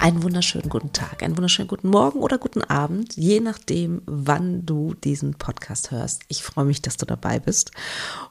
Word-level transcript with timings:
Einen 0.00 0.22
wunderschönen 0.22 0.70
guten 0.70 0.94
Tag, 0.94 1.22
einen 1.22 1.36
wunderschönen 1.36 1.68
guten 1.68 1.88
Morgen 1.88 2.20
oder 2.20 2.38
guten 2.38 2.62
Abend, 2.62 3.18
je 3.18 3.38
nachdem, 3.38 4.00
wann 4.06 4.64
du 4.64 4.94
diesen 4.94 5.34
Podcast 5.34 5.90
hörst. 5.90 6.22
Ich 6.28 6.42
freue 6.42 6.64
mich, 6.64 6.80
dass 6.80 6.96
du 6.96 7.04
dabei 7.04 7.38
bist. 7.38 7.70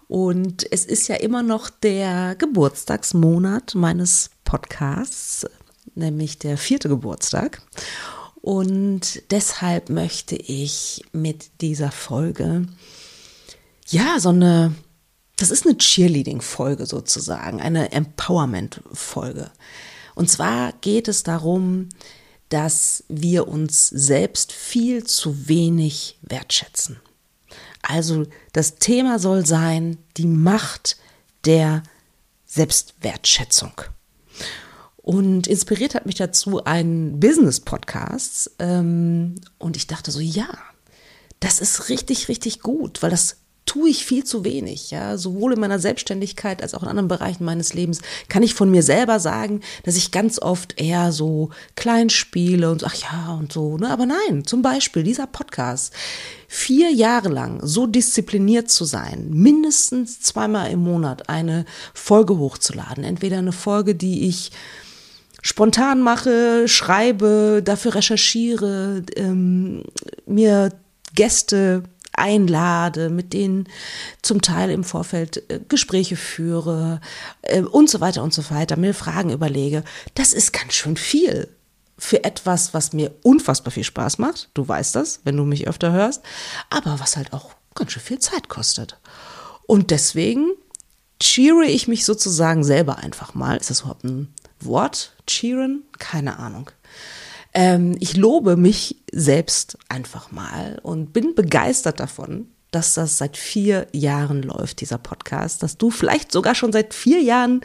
Und 0.08 0.66
es 0.72 0.84
ist 0.84 1.08
ja 1.10 1.18
immer 1.18 1.44
noch 1.44 1.70
der 1.70 2.34
Geburtstagsmonat 2.34 3.76
meines 3.76 4.32
Podcasts, 4.46 5.46
nämlich 5.94 6.40
der 6.40 6.58
vierte 6.58 6.90
Geburtstag. 6.90 7.62
Und 8.42 9.22
deshalb 9.30 9.92
möchte 9.92 10.38
ich 10.38 11.04
mit 11.12 11.62
dieser 11.62 11.92
Folge, 11.92 12.66
ja, 13.90 14.20
so 14.20 14.30
eine, 14.30 14.74
das 15.38 15.52
ist 15.52 15.68
eine 15.68 15.78
Cheerleading-Folge 15.78 16.88
sozusagen, 16.88 17.62
eine 17.62 17.92
Empowerment-Folge. 17.92 19.52
Und 20.20 20.30
zwar 20.30 20.74
geht 20.82 21.08
es 21.08 21.24
darum, 21.24 21.88
dass 22.50 23.06
wir 23.08 23.48
uns 23.48 23.88
selbst 23.88 24.52
viel 24.52 25.06
zu 25.06 25.48
wenig 25.48 26.20
wertschätzen. 26.24 27.00
Also 27.82 28.26
das 28.52 28.76
Thema 28.76 29.18
soll 29.18 29.46
sein, 29.46 29.98
die 30.18 30.28
Macht 30.28 30.98
der 31.46 31.84
Selbstwertschätzung. 32.46 33.72
Und 34.98 35.48
inspiriert 35.48 35.96
hat 35.96 36.06
mich 36.06 36.16
dazu 36.16 36.66
ein 36.66 37.22
Business-Podcast. 37.22 38.52
Ähm, 38.60 39.36
und 39.58 39.78
ich 39.78 39.88
dachte 39.88 40.12
so, 40.12 40.20
ja, 40.20 40.50
das 41.40 41.62
ist 41.62 41.88
richtig, 41.88 42.28
richtig 42.28 42.60
gut, 42.60 43.02
weil 43.02 43.10
das 43.10 43.38
tue 43.70 43.92
ich 43.92 44.04
viel 44.04 44.24
zu 44.24 44.44
wenig. 44.44 44.90
Ja, 44.90 45.16
sowohl 45.16 45.54
in 45.54 45.60
meiner 45.60 45.78
Selbstständigkeit 45.78 46.64
als 46.64 46.74
auch 46.74 46.82
in 46.82 46.90
anderen 46.90 47.08
Bereichen 47.08 47.46
meines 47.46 47.76
Lebens 47.76 48.02
kann 48.28 48.42
ich 48.42 48.56
von 48.56 48.72
mir 48.72 48.82
selber 48.82 49.20
sagen, 49.20 49.62
dass 49.84 49.96
ich 49.96 50.12
ganz 50.12 50.42
oft 50.42 50.82
eher 50.82 51.12
so 51.12 51.52
klein 51.76 52.10
spiele 52.10 52.72
und 52.72 52.84
ach 52.84 52.96
ja 52.96 53.38
und 53.40 53.54
so. 53.54 53.78
Ne? 53.78 53.92
Aber 53.92 54.08
nein, 54.08 54.44
zum 54.44 54.64
Beispiel 54.64 55.04
dieser 55.04 55.28
Podcast. 55.28 55.94
Vier 56.48 56.92
Jahre 56.92 57.30
lang 57.30 57.60
so 57.62 57.86
diszipliniert 57.86 58.72
zu 58.72 58.86
sein, 58.86 59.30
mindestens 59.30 60.20
zweimal 60.20 60.72
im 60.72 60.80
Monat 60.80 61.30
eine 61.30 61.66
Folge 61.94 62.40
hochzuladen. 62.40 63.04
Entweder 63.04 63.38
eine 63.38 63.52
Folge, 63.52 63.94
die 63.94 64.28
ich 64.28 64.52
spontan 65.44 66.02
mache, 66.02 66.68
schreibe, 66.68 67.62
dafür 67.64 67.94
recherchiere, 67.94 69.04
ähm, 69.16 69.84
mir 70.26 70.72
Gäste 71.14 71.84
einlade, 72.20 73.10
mit 73.10 73.34
denen 73.34 73.68
zum 74.22 74.42
Teil 74.42 74.70
im 74.70 74.84
Vorfeld 74.84 75.50
äh, 75.50 75.60
Gespräche 75.68 76.16
führe 76.16 77.02
äh, 77.42 77.62
und 77.62 77.90
so 77.90 78.02
weiter 78.02 78.24
und 78.24 78.34
so 78.34 78.50
weiter, 78.50 78.78
mir 78.78 78.94
Fragen 78.94 79.32
überlege. 79.32 79.84
Das 80.16 80.34
ist 80.34 80.54
ganz 80.54 80.74
schön 80.74 80.98
viel 80.98 81.48
für 81.98 82.24
etwas, 82.24 82.74
was 82.74 82.94
mir 82.94 83.14
unfassbar 83.24 83.72
viel 83.72 83.84
Spaß 83.84 84.20
macht. 84.20 84.50
Du 84.54 84.68
weißt 84.68 84.96
das, 84.96 85.22
wenn 85.24 85.38
du 85.38 85.44
mich 85.44 85.68
öfter 85.68 85.92
hörst, 85.92 86.22
aber 86.70 87.00
was 87.00 87.18
halt 87.18 87.34
auch 87.34 87.52
ganz 87.76 87.92
schön 87.92 88.02
viel 88.02 88.20
Zeit 88.20 88.50
kostet. 88.50 88.98
Und 89.68 89.92
deswegen 89.92 90.52
cheere 91.20 91.66
ich 91.66 91.88
mich 91.88 92.06
sozusagen 92.06 92.64
selber 92.64 92.98
einfach 92.98 93.34
mal. 93.34 93.58
Ist 93.58 93.70
das 93.70 93.82
überhaupt 93.82 94.06
ein 94.06 94.34
Wort? 94.60 95.14
Cheeren? 95.28 95.84
Keine 95.98 96.40
Ahnung. 96.40 96.72
Ähm, 97.54 97.96
ich 98.00 98.16
lobe 98.16 98.58
mich 98.58 98.98
selbst 99.12 99.78
einfach 99.90 100.32
mal 100.32 100.80
und 100.84 101.14
bin 101.14 101.36
begeistert 101.36 102.00
davon, 102.00 102.48
dass 102.72 102.94
das 102.94 103.18
seit 103.18 103.38
vier 103.38 103.88
Jahren 103.92 104.44
läuft, 104.44 104.82
dieser 104.82 105.00
Podcast, 105.00 105.64
dass 105.64 105.78
du 105.78 105.90
vielleicht 105.90 106.32
sogar 106.32 106.54
schon 106.54 106.72
seit 106.72 106.94
vier 106.94 107.22
Jahren 107.22 107.62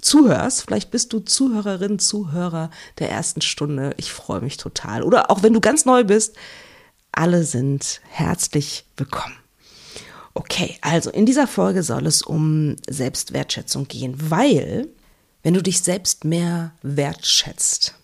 zuhörst. 0.00 0.62
Vielleicht 0.62 0.90
bist 0.90 1.12
du 1.12 1.20
Zuhörerin, 1.20 1.98
Zuhörer 1.98 2.70
der 2.98 3.10
ersten 3.10 3.40
Stunde. 3.40 3.94
Ich 3.96 4.12
freue 4.12 4.40
mich 4.40 4.58
total. 4.58 5.02
Oder 5.02 5.30
auch 5.30 5.42
wenn 5.42 5.54
du 5.54 5.60
ganz 5.60 5.86
neu 5.86 6.04
bist, 6.04 6.36
alle 7.12 7.44
sind 7.44 8.00
herzlich 8.10 8.84
willkommen. 8.96 9.36
Okay, 10.34 10.76
also 10.80 11.10
in 11.10 11.26
dieser 11.26 11.46
Folge 11.46 11.82
soll 11.82 12.06
es 12.06 12.22
um 12.22 12.76
Selbstwertschätzung 12.88 13.86
gehen, 13.86 14.14
weil 14.30 14.88
wenn 15.42 15.54
du 15.54 15.62
dich 15.62 15.82
selbst 15.82 16.24
mehr 16.24 16.72
wertschätzt, 16.82 17.94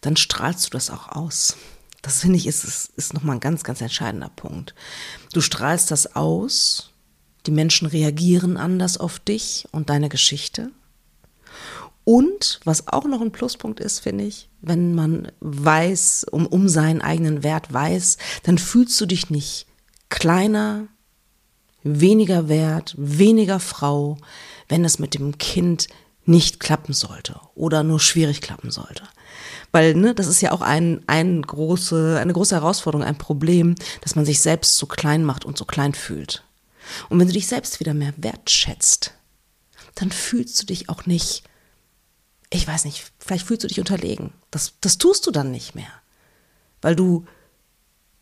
dann 0.00 0.16
strahlst 0.16 0.66
du 0.66 0.70
das 0.70 0.90
auch 0.90 1.08
aus. 1.08 1.56
Das 2.02 2.20
finde 2.20 2.36
ich 2.36 2.46
ist, 2.46 2.64
ist, 2.64 2.92
ist 2.96 3.14
nochmal 3.14 3.36
ein 3.36 3.40
ganz, 3.40 3.64
ganz 3.64 3.80
entscheidender 3.80 4.30
Punkt. 4.30 4.74
Du 5.32 5.40
strahlst 5.40 5.90
das 5.90 6.14
aus, 6.14 6.92
die 7.46 7.50
Menschen 7.50 7.86
reagieren 7.86 8.56
anders 8.56 8.98
auf 8.98 9.18
dich 9.18 9.66
und 9.72 9.90
deine 9.90 10.08
Geschichte. 10.08 10.70
Und 12.04 12.60
was 12.64 12.88
auch 12.88 13.04
noch 13.04 13.20
ein 13.20 13.32
Pluspunkt 13.32 13.80
ist, 13.80 13.98
finde 13.98 14.24
ich, 14.24 14.48
wenn 14.62 14.94
man 14.94 15.30
weiß, 15.40 16.24
um, 16.30 16.46
um 16.46 16.68
seinen 16.68 17.02
eigenen 17.02 17.42
Wert 17.42 17.72
weiß, 17.72 18.16
dann 18.44 18.56
fühlst 18.56 18.98
du 19.00 19.06
dich 19.06 19.28
nicht 19.28 19.66
kleiner, 20.08 20.88
weniger 21.82 22.48
wert, 22.48 22.94
weniger 22.96 23.60
Frau, 23.60 24.16
wenn 24.68 24.84
es 24.84 24.98
mit 24.98 25.14
dem 25.14 25.36
Kind 25.36 25.88
nicht 26.24 26.60
klappen 26.60 26.94
sollte 26.94 27.40
oder 27.54 27.82
nur 27.82 28.00
schwierig 28.00 28.40
klappen 28.40 28.70
sollte. 28.70 29.02
Weil, 29.70 29.94
ne, 29.94 30.14
das 30.14 30.26
ist 30.26 30.40
ja 30.40 30.52
auch 30.52 30.62
ein, 30.62 31.02
ein 31.06 31.42
große, 31.42 32.18
eine 32.20 32.32
große 32.32 32.54
Herausforderung, 32.54 33.06
ein 33.06 33.18
Problem, 33.18 33.74
dass 34.00 34.14
man 34.14 34.24
sich 34.24 34.40
selbst 34.40 34.76
so 34.76 34.86
klein 34.86 35.24
macht 35.24 35.44
und 35.44 35.58
so 35.58 35.64
klein 35.64 35.94
fühlt. 35.94 36.44
Und 37.08 37.18
wenn 37.18 37.26
du 37.26 37.34
dich 37.34 37.46
selbst 37.46 37.80
wieder 37.80 37.92
mehr 37.92 38.14
wertschätzt, 38.16 39.12
dann 39.94 40.10
fühlst 40.10 40.62
du 40.62 40.66
dich 40.66 40.88
auch 40.88 41.06
nicht, 41.06 41.42
ich 42.50 42.66
weiß 42.66 42.84
nicht, 42.86 43.12
vielleicht 43.18 43.46
fühlst 43.46 43.64
du 43.64 43.68
dich 43.68 43.80
unterlegen. 43.80 44.32
Das, 44.50 44.74
das 44.80 44.96
tust 44.96 45.26
du 45.26 45.30
dann 45.30 45.50
nicht 45.50 45.74
mehr. 45.74 45.92
Weil 46.80 46.96
du 46.96 47.26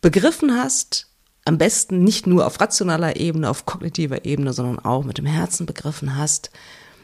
begriffen 0.00 0.56
hast, 0.56 1.08
am 1.44 1.58
besten 1.58 2.02
nicht 2.02 2.26
nur 2.26 2.46
auf 2.46 2.60
rationaler 2.60 3.16
Ebene, 3.16 3.48
auf 3.48 3.66
kognitiver 3.66 4.24
Ebene, 4.24 4.52
sondern 4.52 4.80
auch 4.80 5.04
mit 5.04 5.18
dem 5.18 5.26
Herzen 5.26 5.64
begriffen 5.64 6.16
hast, 6.16 6.50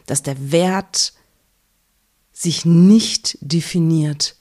dass 0.06 0.22
der 0.22 0.50
Wert 0.50 1.12
sich 2.32 2.64
nicht 2.64 3.38
definiert 3.40 4.36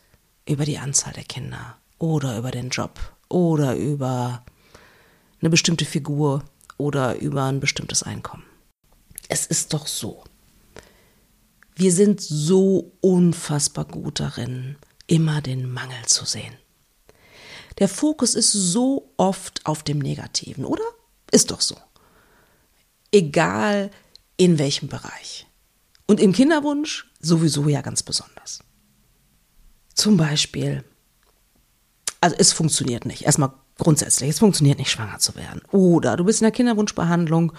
über 0.48 0.66
die 0.66 0.78
Anzahl 0.78 1.14
der 1.14 1.24
Kinder 1.24 1.78
oder 2.00 2.38
über 2.38 2.52
den 2.52 2.70
Job 2.70 3.00
oder 3.30 3.76
über 3.76 4.44
eine 5.40 5.50
bestimmte 5.50 5.86
Figur 5.86 6.44
oder 6.78 7.20
über 7.20 7.44
ein 7.44 7.60
bestimmtes 7.60 8.04
Einkommen. 8.04 8.44
Es 9.30 9.46
ist 9.46 9.74
doch 9.74 9.88
so. 9.88 10.24
Wir 11.76 11.92
sind 11.92 12.22
so 12.22 12.92
unfassbar 13.02 13.86
gut 13.86 14.20
darin, 14.20 14.78
immer 15.08 15.42
den 15.42 15.72
Mangel 15.72 16.06
zu 16.06 16.26
sehen. 16.26 16.56
Der 17.80 17.88
Fokus 17.88 18.36
ist 18.36 18.52
so 18.52 19.14
oft 19.18 19.66
auf 19.66 19.84
dem 19.84 20.00
Negativen, 20.00 20.66
oder? 20.66 20.84
Ist 21.32 21.52
doch 21.52 21.62
so. 21.62 21.78
Egal 23.12 23.90
in 24.38 24.60
welchem 24.60 24.90
Bereich. 24.90 25.48
Und 26.08 26.20
im 26.20 26.34
Kinderwunsch 26.34 27.11
sowieso 27.22 27.68
ja 27.68 27.82
ganz 27.82 28.04
besonders. 28.04 28.60
Zum 29.94 30.18
Beispiel, 30.18 30.84
also 32.22 32.36
es 32.40 32.54
funktioniert 32.54 33.06
nicht. 33.06 33.24
Erstmal 33.24 33.54
grundsätzlich, 33.78 34.30
es 34.30 34.40
funktioniert 34.40 34.80
nicht, 34.80 34.92
schwanger 34.92 35.20
zu 35.20 35.36
werden. 35.36 35.62
Oder 35.72 36.18
du 36.18 36.24
bist 36.24 36.42
in 36.42 36.46
der 36.46 36.52
Kinderwunschbehandlung 36.52 37.54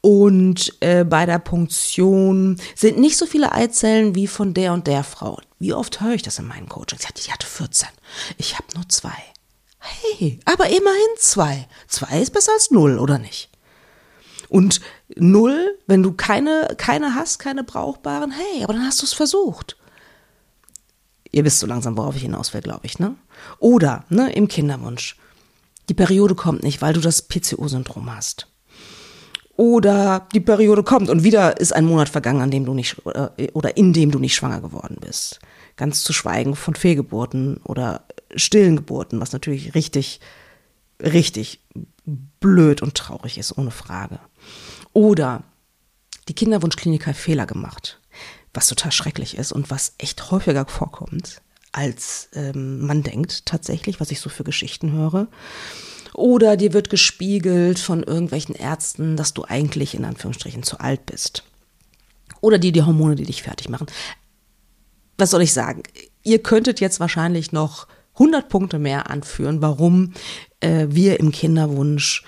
und 0.00 0.74
äh, 0.80 1.04
bei 1.04 1.26
der 1.26 1.38
Punktion 1.38 2.60
sind 2.74 2.98
nicht 2.98 3.16
so 3.16 3.26
viele 3.26 3.52
Eizellen 3.52 4.14
wie 4.14 4.26
von 4.26 4.54
der 4.54 4.72
und 4.72 4.86
der 4.86 5.04
Frau. 5.04 5.40
Wie 5.58 5.74
oft 5.74 6.00
höre 6.00 6.14
ich 6.14 6.22
das 6.22 6.38
in 6.38 6.46
meinen 6.46 6.68
Coachings? 6.68 7.02
Die 7.02 7.32
hatte 7.32 7.46
14. 7.46 7.88
Ich 8.38 8.54
habe 8.54 8.66
nur 8.74 8.88
zwei. 8.88 9.12
Hey, 9.78 10.40
aber 10.44 10.66
immerhin 10.66 11.16
zwei. 11.18 11.68
Zwei 11.86 12.20
ist 12.20 12.32
besser 12.32 12.52
als 12.52 12.70
null, 12.70 12.98
oder 12.98 13.18
nicht? 13.18 13.50
Und 14.48 14.80
null, 15.16 15.78
wenn 15.86 16.02
du 16.02 16.12
keine, 16.12 16.74
keine 16.76 17.14
hast, 17.14 17.38
keine 17.38 17.64
brauchbaren, 17.64 18.30
hey, 18.30 18.64
aber 18.64 18.74
dann 18.74 18.84
hast 18.84 19.02
du 19.02 19.06
es 19.06 19.12
versucht. 19.12 19.76
Ihr 21.32 21.44
wisst 21.44 21.60
so 21.60 21.66
langsam, 21.66 21.96
worauf 21.96 22.16
ich 22.16 22.22
hinaus 22.22 22.52
will, 22.54 22.60
glaube 22.60 22.86
ich, 22.86 22.98
ne? 22.98 23.14
Oder, 23.58 24.04
ne, 24.08 24.32
im 24.32 24.48
Kinderwunsch. 24.48 25.16
Die 25.88 25.94
Periode 25.94 26.34
kommt 26.34 26.62
nicht, 26.62 26.82
weil 26.82 26.92
du 26.92 27.00
das 27.00 27.22
PCO-Syndrom 27.22 28.14
hast. 28.14 28.46
Oder 29.56 30.26
die 30.32 30.40
Periode 30.40 30.82
kommt 30.82 31.10
und 31.10 31.22
wieder 31.22 31.60
ist 31.60 31.74
ein 31.74 31.84
Monat 31.84 32.08
vergangen, 32.08 32.40
an 32.40 32.50
dem 32.50 32.64
du 32.64 32.72
nicht, 32.72 32.96
äh, 33.04 33.50
oder 33.52 33.76
in 33.76 33.92
dem 33.92 34.10
du 34.10 34.18
nicht 34.18 34.34
schwanger 34.34 34.60
geworden 34.60 34.96
bist. 35.00 35.38
Ganz 35.76 36.02
zu 36.02 36.12
schweigen 36.12 36.56
von 36.56 36.74
Fehlgeburten 36.74 37.58
oder 37.64 38.04
stillen 38.34 38.76
Geburten, 38.76 39.20
was 39.20 39.32
natürlich 39.32 39.74
richtig, 39.74 40.20
richtig 40.98 41.60
blöd 42.40 42.80
und 42.80 42.94
traurig 42.94 43.38
ist, 43.38 43.56
ohne 43.56 43.70
Frage. 43.70 44.18
Oder 44.92 45.42
die 46.28 46.34
Kinderwunschklinik 46.34 47.06
hat 47.06 47.16
Fehler 47.16 47.46
gemacht, 47.46 48.00
was 48.52 48.66
total 48.66 48.92
schrecklich 48.92 49.36
ist 49.36 49.52
und 49.52 49.70
was 49.70 49.94
echt 49.98 50.30
häufiger 50.30 50.66
vorkommt, 50.66 51.40
als 51.72 52.28
ähm, 52.34 52.86
man 52.86 53.02
denkt 53.02 53.46
tatsächlich, 53.46 54.00
was 54.00 54.10
ich 54.10 54.20
so 54.20 54.28
für 54.28 54.44
Geschichten 54.44 54.92
höre. 54.92 55.28
Oder 56.14 56.56
dir 56.56 56.72
wird 56.72 56.90
gespiegelt 56.90 57.78
von 57.78 58.02
irgendwelchen 58.02 58.54
Ärzten, 58.54 59.16
dass 59.16 59.32
du 59.32 59.44
eigentlich 59.44 59.94
in 59.94 60.04
Anführungsstrichen 60.04 60.62
zu 60.62 60.80
alt 60.80 61.06
bist. 61.06 61.44
Oder 62.40 62.58
dir 62.58 62.72
die 62.72 62.82
Hormone, 62.82 63.14
die 63.14 63.24
dich 63.24 63.42
fertig 63.42 63.68
machen. 63.68 63.86
Was 65.18 65.30
soll 65.30 65.42
ich 65.42 65.52
sagen? 65.52 65.82
Ihr 66.22 66.42
könntet 66.42 66.80
jetzt 66.80 66.98
wahrscheinlich 66.98 67.52
noch 67.52 67.86
100 68.14 68.48
Punkte 68.48 68.78
mehr 68.78 69.10
anführen, 69.10 69.62
warum 69.62 70.14
äh, 70.60 70.86
wir 70.90 71.20
im 71.20 71.30
Kinderwunsch 71.30 72.24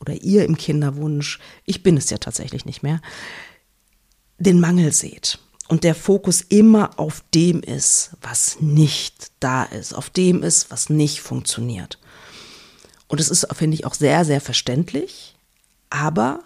oder 0.00 0.14
ihr 0.14 0.44
im 0.44 0.56
Kinderwunsch, 0.56 1.38
ich 1.64 1.82
bin 1.82 1.96
es 1.96 2.10
ja 2.10 2.18
tatsächlich 2.18 2.64
nicht 2.64 2.82
mehr, 2.82 3.00
den 4.38 4.58
Mangel 4.60 4.92
seht 4.92 5.38
und 5.68 5.84
der 5.84 5.94
Fokus 5.94 6.40
immer 6.40 6.98
auf 6.98 7.22
dem 7.34 7.62
ist, 7.62 8.10
was 8.20 8.60
nicht 8.60 9.30
da 9.38 9.62
ist, 9.62 9.92
auf 9.94 10.10
dem 10.10 10.42
ist, 10.42 10.70
was 10.70 10.90
nicht 10.90 11.20
funktioniert. 11.20 11.98
Und 13.06 13.20
es 13.20 13.28
ist, 13.28 13.46
finde 13.54 13.74
ich, 13.74 13.84
auch 13.84 13.94
sehr, 13.94 14.24
sehr 14.24 14.40
verständlich, 14.40 15.36
aber 15.90 16.40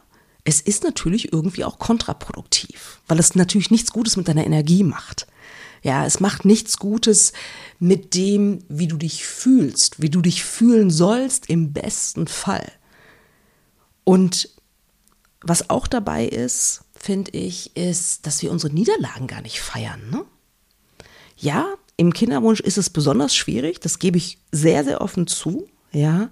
es 0.44 0.60
ist 0.60 0.84
natürlich 0.84 1.32
irgendwie 1.32 1.64
auch 1.64 1.78
kontraproduktiv, 1.78 3.00
weil 3.06 3.18
es 3.18 3.34
natürlich 3.34 3.70
nichts 3.70 3.92
Gutes 3.92 4.16
mit 4.16 4.28
deiner 4.28 4.44
Energie 4.44 4.82
macht. 4.82 5.26
Ja, 5.82 6.04
es 6.04 6.20
macht 6.20 6.44
nichts 6.44 6.78
Gutes 6.78 7.32
mit 7.78 8.14
dem, 8.14 8.64
wie 8.68 8.88
du 8.88 8.96
dich 8.96 9.26
fühlst, 9.26 10.00
wie 10.02 10.10
du 10.10 10.20
dich 10.20 10.44
fühlen 10.44 10.90
sollst 10.90 11.48
im 11.48 11.72
besten 11.72 12.26
Fall. 12.26 12.70
Und 14.04 14.50
was 15.40 15.70
auch 15.70 15.86
dabei 15.86 16.26
ist, 16.26 16.82
finde 16.94 17.32
ich, 17.32 17.76
ist, 17.76 18.26
dass 18.26 18.42
wir 18.42 18.50
unsere 18.50 18.72
Niederlagen 18.72 19.26
gar 19.26 19.42
nicht 19.42 19.60
feiern. 19.60 20.10
Ne? 20.10 20.24
Ja, 21.36 21.74
im 21.96 22.12
Kinderwunsch 22.12 22.60
ist 22.60 22.78
es 22.78 22.90
besonders 22.90 23.34
schwierig, 23.34 23.80
das 23.80 23.98
gebe 23.98 24.18
ich 24.18 24.38
sehr, 24.52 24.84
sehr 24.84 25.00
offen 25.00 25.26
zu, 25.26 25.68
ja. 25.92 26.30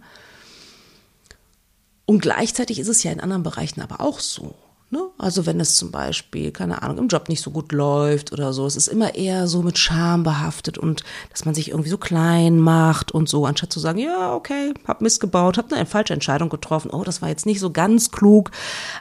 Und 2.05 2.21
gleichzeitig 2.21 2.79
ist 2.79 2.89
es 2.89 3.03
ja 3.03 3.13
in 3.13 3.21
anderen 3.21 3.43
Bereichen 3.43 3.81
aber 3.81 4.01
auch 4.01 4.19
so. 4.19 4.55
Ne? 4.93 5.09
Also 5.17 5.47
wenn 5.47 5.59
es 5.59 5.77
zum 5.77 5.91
Beispiel, 5.91 6.53
keine 6.53 6.83
Ahnung, 6.83 6.99
im 6.99 7.09
Job 7.09 7.31
nicht 7.31 7.41
so 7.41 7.51
gut 7.51 7.73
läuft 7.73 8.31
oder 8.31 8.53
so, 8.53 8.67
es 8.67 8.77
ist 8.77 8.89
immer 8.89 9.15
eher 9.15 9.49
so 9.49 9.63
mit 9.63 9.79
Scham 9.79 10.23
behaftet 10.23 10.77
und 10.77 11.03
dass 11.31 11.47
man 11.47 11.55
sich 11.55 11.71
irgendwie 11.71 11.89
so 11.89 11.97
klein 11.97 12.59
macht 12.59 13.11
und 13.11 13.27
so, 13.27 13.47
anstatt 13.47 13.73
zu 13.73 13.81
sagen, 13.81 13.99
ja, 13.99 14.35
okay, 14.35 14.75
hab 14.87 15.01
Mist 15.01 15.21
gebaut, 15.21 15.57
hab 15.57 15.73
eine 15.73 15.87
falsche 15.87 16.13
Entscheidung 16.13 16.51
getroffen, 16.51 16.91
oh, 16.91 17.05
das 17.05 17.23
war 17.23 17.31
jetzt 17.31 17.47
nicht 17.47 17.59
so 17.59 17.71
ganz 17.71 18.11
klug, 18.11 18.51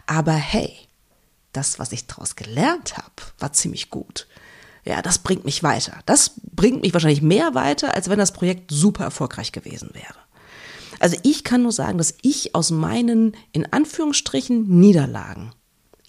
aber 0.07 0.31
hey, 0.31 0.73
das, 1.51 1.77
was 1.77 1.91
ich 1.91 2.07
daraus 2.07 2.37
gelernt 2.37 2.95
habe, 2.95 3.11
war 3.39 3.51
ziemlich 3.51 3.89
gut. 3.89 4.27
Ja, 4.85 5.01
das 5.01 5.19
bringt 5.19 5.43
mich 5.43 5.61
weiter. 5.61 5.99
Das 6.05 6.31
bringt 6.55 6.83
mich 6.83 6.93
wahrscheinlich 6.93 7.21
mehr 7.21 7.53
weiter, 7.53 7.95
als 7.95 8.09
wenn 8.09 8.17
das 8.17 8.31
Projekt 8.31 8.71
super 8.71 9.03
erfolgreich 9.03 9.51
gewesen 9.51 9.89
wäre. 9.91 10.15
Also 11.01 11.17
ich 11.23 11.43
kann 11.43 11.63
nur 11.63 11.73
sagen, 11.73 11.97
dass 11.97 12.15
ich 12.21 12.55
aus 12.55 12.71
meinen, 12.71 13.35
in 13.51 13.73
Anführungsstrichen, 13.73 14.79
Niederlagen 14.79 15.51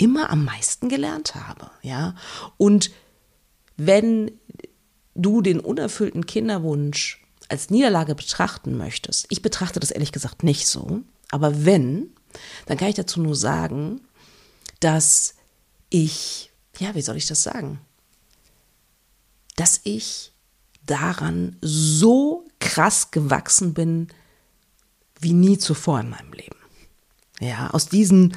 immer 0.02 0.30
am 0.30 0.44
meisten 0.44 0.88
gelernt 0.88 1.36
habe, 1.36 1.70
ja. 1.82 2.16
Und 2.56 2.90
wenn 3.76 4.32
du 5.14 5.42
den 5.42 5.60
unerfüllten 5.60 6.26
Kinderwunsch 6.26 7.24
als 7.48 7.70
Niederlage 7.70 8.16
betrachten 8.16 8.76
möchtest, 8.76 9.26
ich 9.30 9.42
betrachte 9.42 9.78
das 9.78 9.92
ehrlich 9.92 10.10
gesagt 10.10 10.42
nicht 10.42 10.66
so, 10.66 11.02
aber 11.30 11.64
wenn, 11.64 12.10
dann 12.66 12.78
kann 12.78 12.88
ich 12.88 12.96
dazu 12.96 13.20
nur 13.20 13.36
sagen, 13.36 14.00
dass 14.80 15.36
ich, 15.88 16.50
ja, 16.78 16.96
wie 16.96 17.02
soll 17.02 17.16
ich 17.16 17.26
das 17.26 17.44
sagen? 17.44 17.80
Dass 19.54 19.82
ich 19.84 20.32
daran 20.84 21.58
so 21.60 22.44
krass 22.58 23.12
gewachsen 23.12 23.72
bin 23.72 24.08
wie 25.20 25.32
nie 25.32 25.58
zuvor 25.58 26.00
in 26.00 26.10
meinem 26.10 26.32
Leben. 26.32 26.56
Ja, 27.38 27.70
aus 27.70 27.86
diesen 27.86 28.36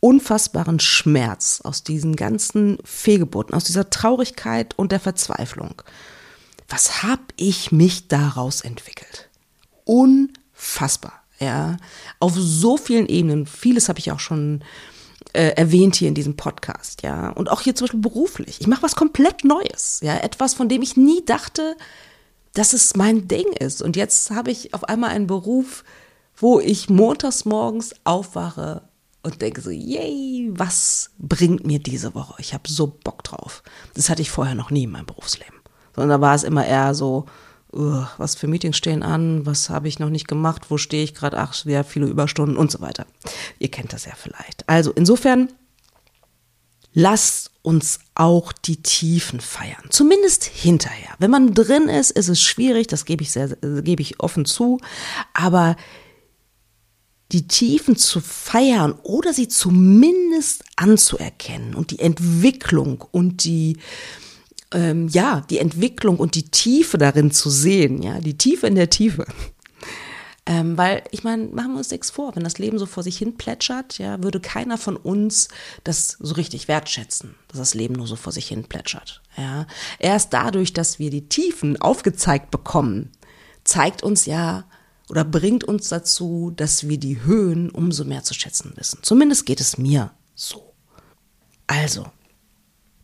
unfassbaren 0.00 0.80
Schmerz, 0.80 1.60
aus 1.64 1.82
diesen 1.82 2.16
ganzen 2.16 2.78
Fehlgeburten, 2.84 3.54
aus 3.54 3.64
dieser 3.64 3.90
Traurigkeit 3.90 4.78
und 4.78 4.92
der 4.92 5.00
Verzweiflung. 5.00 5.82
Was 6.68 7.02
habe 7.02 7.22
ich 7.36 7.72
mich 7.72 8.08
daraus 8.08 8.60
entwickelt? 8.60 9.28
Unfassbar, 9.84 11.22
ja. 11.38 11.76
Auf 12.18 12.34
so 12.36 12.76
vielen 12.76 13.06
Ebenen. 13.06 13.46
Vieles 13.46 13.88
habe 13.88 13.98
ich 13.98 14.10
auch 14.10 14.20
schon 14.20 14.64
äh, 15.32 15.50
erwähnt 15.50 15.96
hier 15.96 16.08
in 16.08 16.14
diesem 16.14 16.36
Podcast, 16.36 17.02
ja. 17.02 17.30
Und 17.30 17.50
auch 17.50 17.60
hier 17.60 17.74
zum 17.74 17.86
Beispiel 17.86 18.00
beruflich. 18.00 18.60
Ich 18.60 18.66
mache 18.66 18.82
was 18.82 18.96
komplett 18.96 19.44
Neues, 19.44 20.00
ja. 20.02 20.16
Etwas, 20.18 20.54
von 20.54 20.68
dem 20.68 20.82
ich 20.82 20.96
nie 20.96 21.24
dachte, 21.24 21.76
dass 22.54 22.72
es 22.72 22.96
mein 22.96 23.28
Ding 23.28 23.52
ist. 23.52 23.82
Und 23.82 23.96
jetzt 23.96 24.30
habe 24.30 24.50
ich 24.50 24.74
auf 24.74 24.84
einmal 24.84 25.10
einen 25.10 25.26
Beruf, 25.26 25.84
wo 26.36 26.58
ich 26.58 26.88
montags 26.88 27.44
morgens 27.44 27.94
aufwache 28.04 28.82
und 29.26 29.42
denke 29.42 29.60
so, 29.60 29.70
yay, 29.70 30.48
was 30.52 31.10
bringt 31.18 31.66
mir 31.66 31.80
diese 31.80 32.14
Woche? 32.14 32.34
Ich 32.38 32.54
habe 32.54 32.68
so 32.68 32.86
Bock 32.86 33.24
drauf. 33.24 33.64
Das 33.94 34.08
hatte 34.08 34.22
ich 34.22 34.30
vorher 34.30 34.54
noch 34.54 34.70
nie 34.70 34.84
in 34.84 34.92
meinem 34.92 35.06
Berufsleben. 35.06 35.56
Sondern 35.96 36.20
da 36.20 36.24
war 36.24 36.36
es 36.36 36.44
immer 36.44 36.64
eher 36.64 36.94
so, 36.94 37.26
uh, 37.72 38.04
was 38.18 38.36
für 38.36 38.46
Meetings 38.46 38.76
stehen 38.76 39.02
an, 39.02 39.44
was 39.44 39.68
habe 39.68 39.88
ich 39.88 39.98
noch 39.98 40.10
nicht 40.10 40.28
gemacht, 40.28 40.70
wo 40.70 40.78
stehe 40.78 41.02
ich 41.02 41.12
gerade, 41.12 41.38
ach, 41.38 41.54
sehr 41.54 41.82
viele 41.82 42.06
Überstunden 42.06 42.56
und 42.56 42.70
so 42.70 42.80
weiter. 42.80 43.04
Ihr 43.58 43.68
kennt 43.68 43.92
das 43.92 44.04
ja 44.04 44.12
vielleicht. 44.16 44.68
Also 44.68 44.92
insofern, 44.92 45.48
lasst 46.92 47.50
uns 47.62 47.98
auch 48.14 48.52
die 48.52 48.80
Tiefen 48.80 49.40
feiern. 49.40 49.86
Zumindest 49.90 50.44
hinterher. 50.44 51.14
Wenn 51.18 51.32
man 51.32 51.52
drin 51.52 51.88
ist, 51.88 52.12
ist 52.12 52.28
es 52.28 52.40
schwierig, 52.40 52.86
das 52.86 53.04
gebe 53.04 53.24
ich 53.24 53.32
sehr, 53.32 53.48
gebe 53.82 54.02
ich 54.02 54.20
offen 54.20 54.44
zu. 54.44 54.78
Aber 55.34 55.74
die 57.32 57.48
Tiefen 57.48 57.96
zu 57.96 58.20
feiern 58.20 58.94
oder 59.02 59.32
sie 59.32 59.48
zumindest 59.48 60.64
anzuerkennen 60.76 61.74
und 61.74 61.90
die 61.90 61.98
Entwicklung 61.98 63.04
und 63.10 63.44
die 63.44 63.78
ähm, 64.72 65.08
ja 65.08 65.44
die 65.50 65.58
Entwicklung 65.58 66.18
und 66.18 66.34
die 66.34 66.50
Tiefe 66.50 66.98
darin 66.98 67.30
zu 67.30 67.50
sehen, 67.50 68.02
ja 68.02 68.20
die 68.20 68.38
Tiefe 68.38 68.66
in 68.66 68.74
der 68.74 68.90
Tiefe. 68.90 69.26
Ähm, 70.48 70.78
weil 70.78 71.02
ich 71.10 71.24
meine, 71.24 71.46
machen 71.46 71.72
wir 71.72 71.78
uns 71.78 71.90
nichts 71.90 72.10
vor, 72.10 72.36
wenn 72.36 72.44
das 72.44 72.58
Leben 72.58 72.78
so 72.78 72.86
vor 72.86 73.02
sich 73.02 73.18
hin 73.18 73.36
plätschert, 73.36 73.98
ja, 73.98 74.22
würde 74.22 74.38
keiner 74.38 74.78
von 74.78 74.96
uns 74.96 75.48
das 75.82 76.16
so 76.20 76.34
richtig 76.34 76.68
wertschätzen, 76.68 77.34
dass 77.48 77.58
das 77.58 77.74
Leben 77.74 77.94
nur 77.94 78.06
so 78.06 78.14
vor 78.14 78.32
sich 78.32 78.46
hin 78.46 78.62
plätschert. 78.62 79.22
Ja. 79.36 79.66
Erst 79.98 80.32
dadurch, 80.32 80.72
dass 80.72 81.00
wir 81.00 81.10
die 81.10 81.28
Tiefen 81.28 81.80
aufgezeigt 81.80 82.52
bekommen, 82.52 83.10
zeigt 83.64 84.04
uns 84.04 84.24
ja, 84.26 84.64
oder 85.08 85.24
bringt 85.24 85.64
uns 85.64 85.88
dazu, 85.88 86.52
dass 86.54 86.88
wir 86.88 86.98
die 86.98 87.22
Höhen 87.22 87.70
umso 87.70 88.04
mehr 88.04 88.22
zu 88.22 88.34
schätzen 88.34 88.72
wissen. 88.76 89.00
Zumindest 89.02 89.46
geht 89.46 89.60
es 89.60 89.78
mir 89.78 90.12
so. 90.34 90.74
Also, 91.66 92.06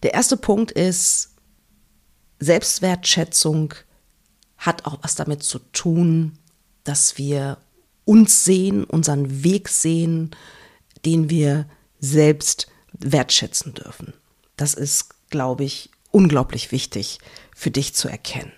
der 0.03 0.15
erste 0.15 0.37
Punkt 0.37 0.73
ist, 0.73 1.31
Selbstwertschätzung 2.41 3.75
hat 4.57 4.85
auch 4.85 4.99
was 5.03 5.15
damit 5.15 5.43
zu 5.43 5.59
tun, 5.59 6.39
dass 6.85 7.19
wir 7.19 7.59
uns 8.05 8.45
sehen, 8.45 8.85
unseren 8.85 9.45
Weg 9.45 9.69
sehen, 9.69 10.35
den 11.05 11.31
wir 11.31 11.69
selbst 12.01 12.67
wertschätzen 12.93 13.75
dürfen. 13.75 14.13
Das 14.57 14.75
ist, 14.75 15.31
glaube 15.31 15.65
ich, 15.65 15.91
unglaublich 16.11 16.73
wichtig 16.73 17.19
für 17.55 17.71
dich 17.71 17.95
zu 17.95 18.09
erkennen. 18.09 18.53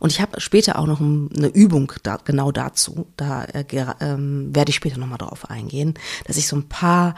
Und 0.00 0.10
ich 0.10 0.20
habe 0.20 0.40
später 0.40 0.78
auch 0.78 0.86
noch 0.86 1.00
eine 1.00 1.48
Übung 1.48 1.92
da, 2.02 2.16
genau 2.16 2.50
dazu. 2.50 3.06
Da 3.16 3.44
äh, 3.44 3.64
ähm, 4.00 4.54
werde 4.54 4.70
ich 4.70 4.76
später 4.76 4.98
nochmal 4.98 5.18
drauf 5.18 5.48
eingehen, 5.48 5.94
dass 6.24 6.38
ich 6.38 6.48
so 6.48 6.56
ein 6.56 6.68
paar 6.68 7.14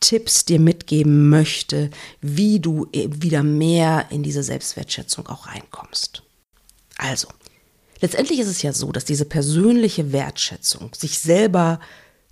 Tipps 0.00 0.44
dir 0.44 0.60
mitgeben 0.60 1.30
möchte, 1.30 1.90
wie 2.20 2.60
du 2.60 2.88
e, 2.92 3.08
wieder 3.10 3.42
mehr 3.42 4.08
in 4.10 4.22
diese 4.22 4.42
Selbstwertschätzung 4.42 5.28
auch 5.28 5.46
reinkommst. 5.46 6.22
Also, 6.98 7.28
letztendlich 8.00 8.40
ist 8.40 8.48
es 8.48 8.60
ja 8.60 8.72
so, 8.72 8.92
dass 8.92 9.04
diese 9.04 9.24
persönliche 9.24 10.12
Wertschätzung, 10.12 10.92
sich 10.94 11.20
selber 11.20 11.80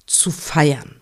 zu 0.07 0.31
feiern, 0.31 1.01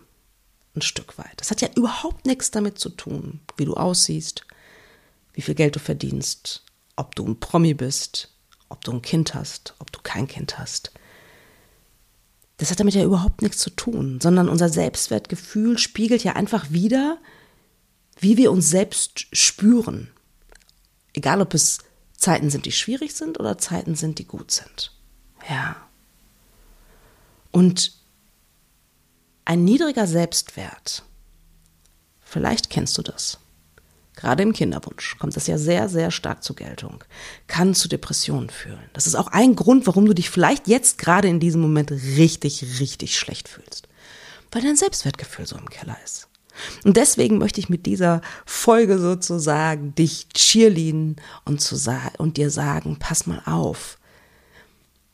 ein 0.77 0.83
Stück 0.83 1.19
weit, 1.19 1.33
das 1.39 1.51
hat 1.51 1.61
ja 1.61 1.69
überhaupt 1.75 2.27
nichts 2.27 2.53
damit 2.53 2.79
zu 2.79 2.91
tun, 2.91 3.41
wie 3.57 3.65
du 3.65 3.75
aussiehst, 3.75 4.45
wie 5.33 5.43
viel 5.43 5.57
Geld 5.57 5.75
du 5.75 5.81
verdienst, 5.81 6.63
ob 6.95 7.17
du 7.17 7.27
ein 7.27 7.41
Promi 7.41 7.75
bist, 7.75 8.29
ob 8.71 8.83
du 8.83 8.93
ein 8.93 9.03
Kind 9.03 9.35
hast, 9.35 9.75
ob 9.79 9.93
du 9.93 10.01
kein 10.03 10.27
Kind 10.27 10.59
hast. 10.59 10.93
Das 12.57 12.71
hat 12.71 12.81
damit 12.81 12.95
ja 12.95 13.05
überhaupt 13.05 13.43
nichts 13.43 13.59
zu 13.59 13.69
tun, 13.69 14.19
sondern 14.21 14.49
unser 14.49 14.71
Selbstwertgefühl 14.71 15.77
spiegelt 15.77 16.25
ja 16.25 16.37
einfach 16.37 16.71
wieder, 16.71 17.19
wie 18.19 18.39
wir 18.39 18.51
uns 18.51 18.71
selbst 18.71 19.27
spüren. 19.37 20.11
Egal, 21.13 21.43
ob 21.43 21.53
es 21.53 21.79
Zeiten 22.17 22.49
sind, 22.49 22.65
die 22.65 22.73
schwierig 22.73 23.15
sind 23.15 23.39
oder 23.39 23.59
Zeiten 23.59 23.95
sind, 23.95 24.19
die 24.19 24.27
gut 24.27 24.51
sind. 24.51 24.93
Ja. 25.49 25.77
Und 27.51 27.93
ein 29.45 29.65
niedriger 29.65 30.07
Selbstwert 30.07 31.05
Vielleicht 32.31 32.71
kennst 32.71 32.97
du 32.97 33.03
das. 33.03 33.41
Gerade 34.21 34.43
im 34.43 34.53
Kinderwunsch 34.53 35.17
kommt 35.19 35.35
das 35.35 35.47
ja 35.47 35.57
sehr, 35.57 35.89
sehr 35.89 36.11
stark 36.11 36.43
zur 36.43 36.57
Geltung. 36.57 37.03
Kann 37.47 37.75
zu 37.75 37.89
Depressionen 37.89 38.51
führen. 38.51 38.91
Das 38.93 39.07
ist 39.07 39.15
auch 39.15 39.29
ein 39.29 39.57
Grund, 39.57 39.87
warum 39.87 40.05
du 40.05 40.13
dich 40.13 40.29
vielleicht 40.29 40.69
jetzt 40.69 40.99
gerade 40.99 41.29
in 41.29 41.41
diesem 41.41 41.63
Moment 41.63 41.91
richtig, 41.91 42.81
richtig 42.81 43.19
schlecht 43.19 43.49
fühlst. 43.49 43.89
Weil 44.53 44.63
dein 44.63 44.77
Selbstwertgefühl 44.77 45.47
so 45.47 45.57
im 45.57 45.71
Keller 45.71 45.97
ist. 46.05 46.29
Und 46.85 46.99
deswegen 46.99 47.39
möchte 47.39 47.61
ich 47.61 47.71
mit 47.71 47.87
dieser 47.87 48.21
Folge 48.45 48.99
sozusagen 48.99 49.95
dich 49.95 50.29
cheerleaden 50.35 51.17
und, 51.47 51.63
zu 51.63 51.77
und 52.19 52.37
dir 52.37 52.51
sagen, 52.51 52.97
pass 52.99 53.27
mal 53.27 53.41
auf. 53.47 53.97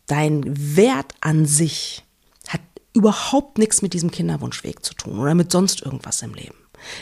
Dein 0.08 0.42
Wert 0.76 1.14
an 1.20 1.46
sich 1.46 2.04
hat 2.48 2.60
überhaupt 2.92 3.58
nichts 3.58 3.82
mit 3.82 3.92
diesem 3.92 4.10
Kinderwunschweg 4.10 4.84
zu 4.84 4.94
tun 4.94 5.18
oder 5.18 5.34
mit 5.34 5.52
sonst 5.52 5.82
irgendwas 5.82 6.22
im 6.22 6.34
Leben. 6.34 6.56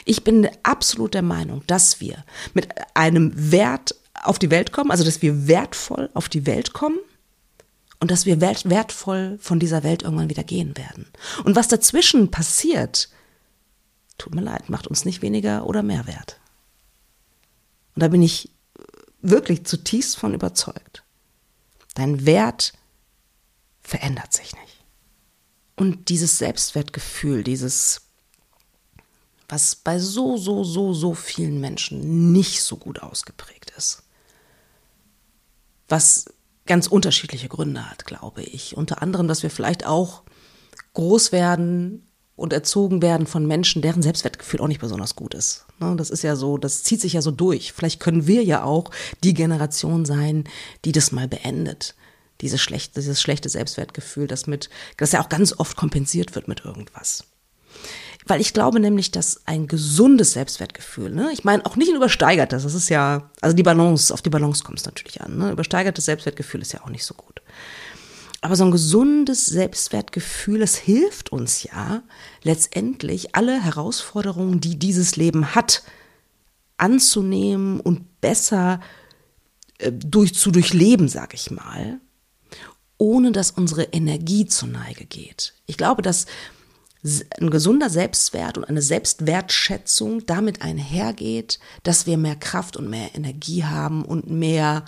Ich 0.05 0.25
bin 0.25 0.49
absolut 0.63 1.15
der 1.15 1.23
Meinung, 1.23 1.63
dass 1.67 2.01
wir 2.01 2.25
mit 2.53 2.69
einem 2.95 3.33
Wert 3.53 3.95
auf 4.23 4.39
die 4.39 4.51
Welt 4.51 4.73
kommen, 4.73 4.91
also 4.91 5.05
dass 5.05 5.23
wir 5.23 5.49
wertvoll 5.49 6.11
auf 6.15 6.29
die 6.29 6.47
Welt 6.47 6.73
kommen 6.73 6.99
und 8.01 8.11
dass 8.11 8.27
wir 8.27 8.41
wertvoll 8.41 9.39
von 9.41 9.59
dieser 9.59 9.83
Welt 9.83 10.03
irgendwann 10.03 10.31
wieder 10.31 10.45
gehen 10.45 10.77
werden. 10.77 11.07
Und 11.45 11.57
was 11.57 11.69
dazwischen 11.69 12.31
passiert, 12.31 13.09
tut 14.19 14.35
mir 14.35 14.43
leid, 14.43 14.69
macht 14.69 14.87
uns 14.87 15.05
nicht 15.05 15.23
weniger 15.23 15.67
oder 15.67 15.83
mehr 15.83 16.07
wert. 16.07 16.39
Und 17.95 18.03
da 18.03 18.09
bin 18.09 18.23
ich 18.23 18.51
wirklich 19.21 19.65
zutiefst 19.65 20.17
von 20.17 20.35
überzeugt. 20.35 21.03
Dein 21.95 22.27
Wert 22.27 22.73
verändert 23.83 24.33
sich 24.33 24.53
nicht. 24.55 24.85
Und 25.77 26.09
dieses 26.09 26.39
Selbstwertgefühl, 26.39 27.43
dieses 27.43 28.03
was 29.49 29.75
bei 29.75 29.99
so, 29.99 30.37
so, 30.37 30.65
so, 30.65 30.93
so 30.93 31.15
vielen 31.15 31.61
Menschen 31.61 32.33
nicht 32.33 32.63
so 32.63 32.77
gut 32.77 33.03
ausgeprägt 33.03 33.73
ist. 33.77 34.03
Was 35.89 36.27
ganz 36.67 36.87
unterschiedliche 36.87 37.49
Gründe 37.49 37.91
hat, 37.91 38.07
glaube 38.07 38.43
ich. 38.43 38.77
Unter 38.77 39.03
anderem, 39.03 39.29
dass 39.29 39.43
wir 39.43 39.51
vielleicht 39.51 39.87
auch 39.87 40.23
groß 40.95 41.33
werden 41.33 42.07
und 42.37 42.53
erzogen 42.53 43.03
werden 43.03 43.27
von 43.27 43.47
Menschen, 43.47 43.83
deren 43.83 44.03
Selbstwertgefühl 44.03 44.61
auch 44.61 44.69
nicht 44.69 44.81
besonders 44.81 45.15
gut 45.15 45.35
ist. 45.35 45.67
Ne, 45.79 45.95
das 45.97 46.11
ist 46.11 46.23
ja 46.23 46.37
so, 46.37 46.59
das 46.59 46.83
zieht 46.83 47.01
sich 47.01 47.13
ja 47.13 47.23
so 47.23 47.31
durch. 47.31 47.73
Vielleicht 47.73 48.01
können 48.01 48.27
wir 48.27 48.43
ja 48.43 48.65
auch 48.65 48.91
die 49.23 49.35
Generation 49.35 50.05
sein, 50.05 50.45
die 50.85 50.93
das 50.93 51.13
mal 51.13 51.29
beendet. 51.29 51.95
Diese 52.41 52.59
schlechte, 52.59 53.01
dieses 53.01 53.21
schlechte 53.21 53.49
Selbstwertgefühl, 53.49 54.27
das 54.27 54.47
mit, 54.47 54.69
das 54.97 55.13
ja 55.13 55.23
auch 55.23 55.29
ganz 55.29 55.53
oft 55.59 55.77
kompensiert 55.77 56.35
wird 56.35 56.49
mit 56.49 56.65
irgendwas. 56.65 57.25
Weil 58.27 58.41
ich 58.41 58.55
glaube 58.55 58.81
nämlich, 58.81 59.11
dass 59.11 59.43
ein 59.47 59.67
gesundes 59.67 60.33
Selbstwertgefühl, 60.33 61.11
ne, 61.11 61.31
ich 61.33 61.45
meine 61.45 61.67
auch 61.67 61.77
nicht 61.77 61.91
ein 61.91 61.97
übersteigertes, 61.97 62.63
das 62.63 62.75
ist 62.75 62.89
ja, 62.89 63.31
also 63.43 63.55
die 63.55 63.63
Balance, 63.63 64.13
auf 64.13 64.23
die 64.23 64.31
Balance 64.31 64.65
kommt 64.65 64.79
es 64.79 64.87
natürlich 64.87 65.21
an. 65.21 65.37
Ne? 65.37 65.51
Übersteigertes 65.51 66.07
Selbstwertgefühl 66.07 66.63
ist 66.63 66.73
ja 66.73 66.83
auch 66.83 66.89
nicht 66.89 67.05
so 67.05 67.15
gut. 67.15 67.43
Aber 68.41 68.57
so 68.57 68.65
ein 68.65 68.71
gesundes 68.71 69.47
Selbstwertgefühl, 69.47 70.63
es 70.63 70.77
hilft 70.77 71.33
uns 71.33 71.63
ja 71.63 72.03
letztendlich, 72.43 73.35
alle 73.35 73.63
Herausforderungen, 73.63 74.61
die 74.61 74.79
dieses 74.79 75.17
Leben 75.17 75.55
hat, 75.55 75.83
anzunehmen 76.77 77.81
und 77.81 78.21
besser 78.21 78.81
äh, 79.79 79.93
durch, 79.93 80.35
zu 80.35 80.51
durchleben, 80.51 81.09
sage 81.09 81.35
ich 81.35 81.51
mal, 81.51 82.01
ohne 82.97 83.33
dass 83.33 83.51
unsere 83.51 83.85
Energie 83.85 84.47
zur 84.47 84.69
Neige 84.69 85.05
geht. 85.05 85.55
Ich 85.67 85.77
glaube, 85.77 86.03
dass 86.03 86.27
ein 87.39 87.51
gesunder 87.51 87.91
Selbstwert 87.91 88.57
und 88.57 88.65
eine 88.65 88.81
Selbstwertschätzung 88.81 90.25
damit 90.25 90.63
einhergeht, 90.63 91.59
dass 91.83 92.07
wir 92.07 92.17
mehr 92.17 92.37
Kraft 92.37 92.77
und 92.77 92.89
mehr 92.89 93.15
Energie 93.15 93.65
haben 93.65 94.05
und 94.05 94.31
mehr, 94.31 94.87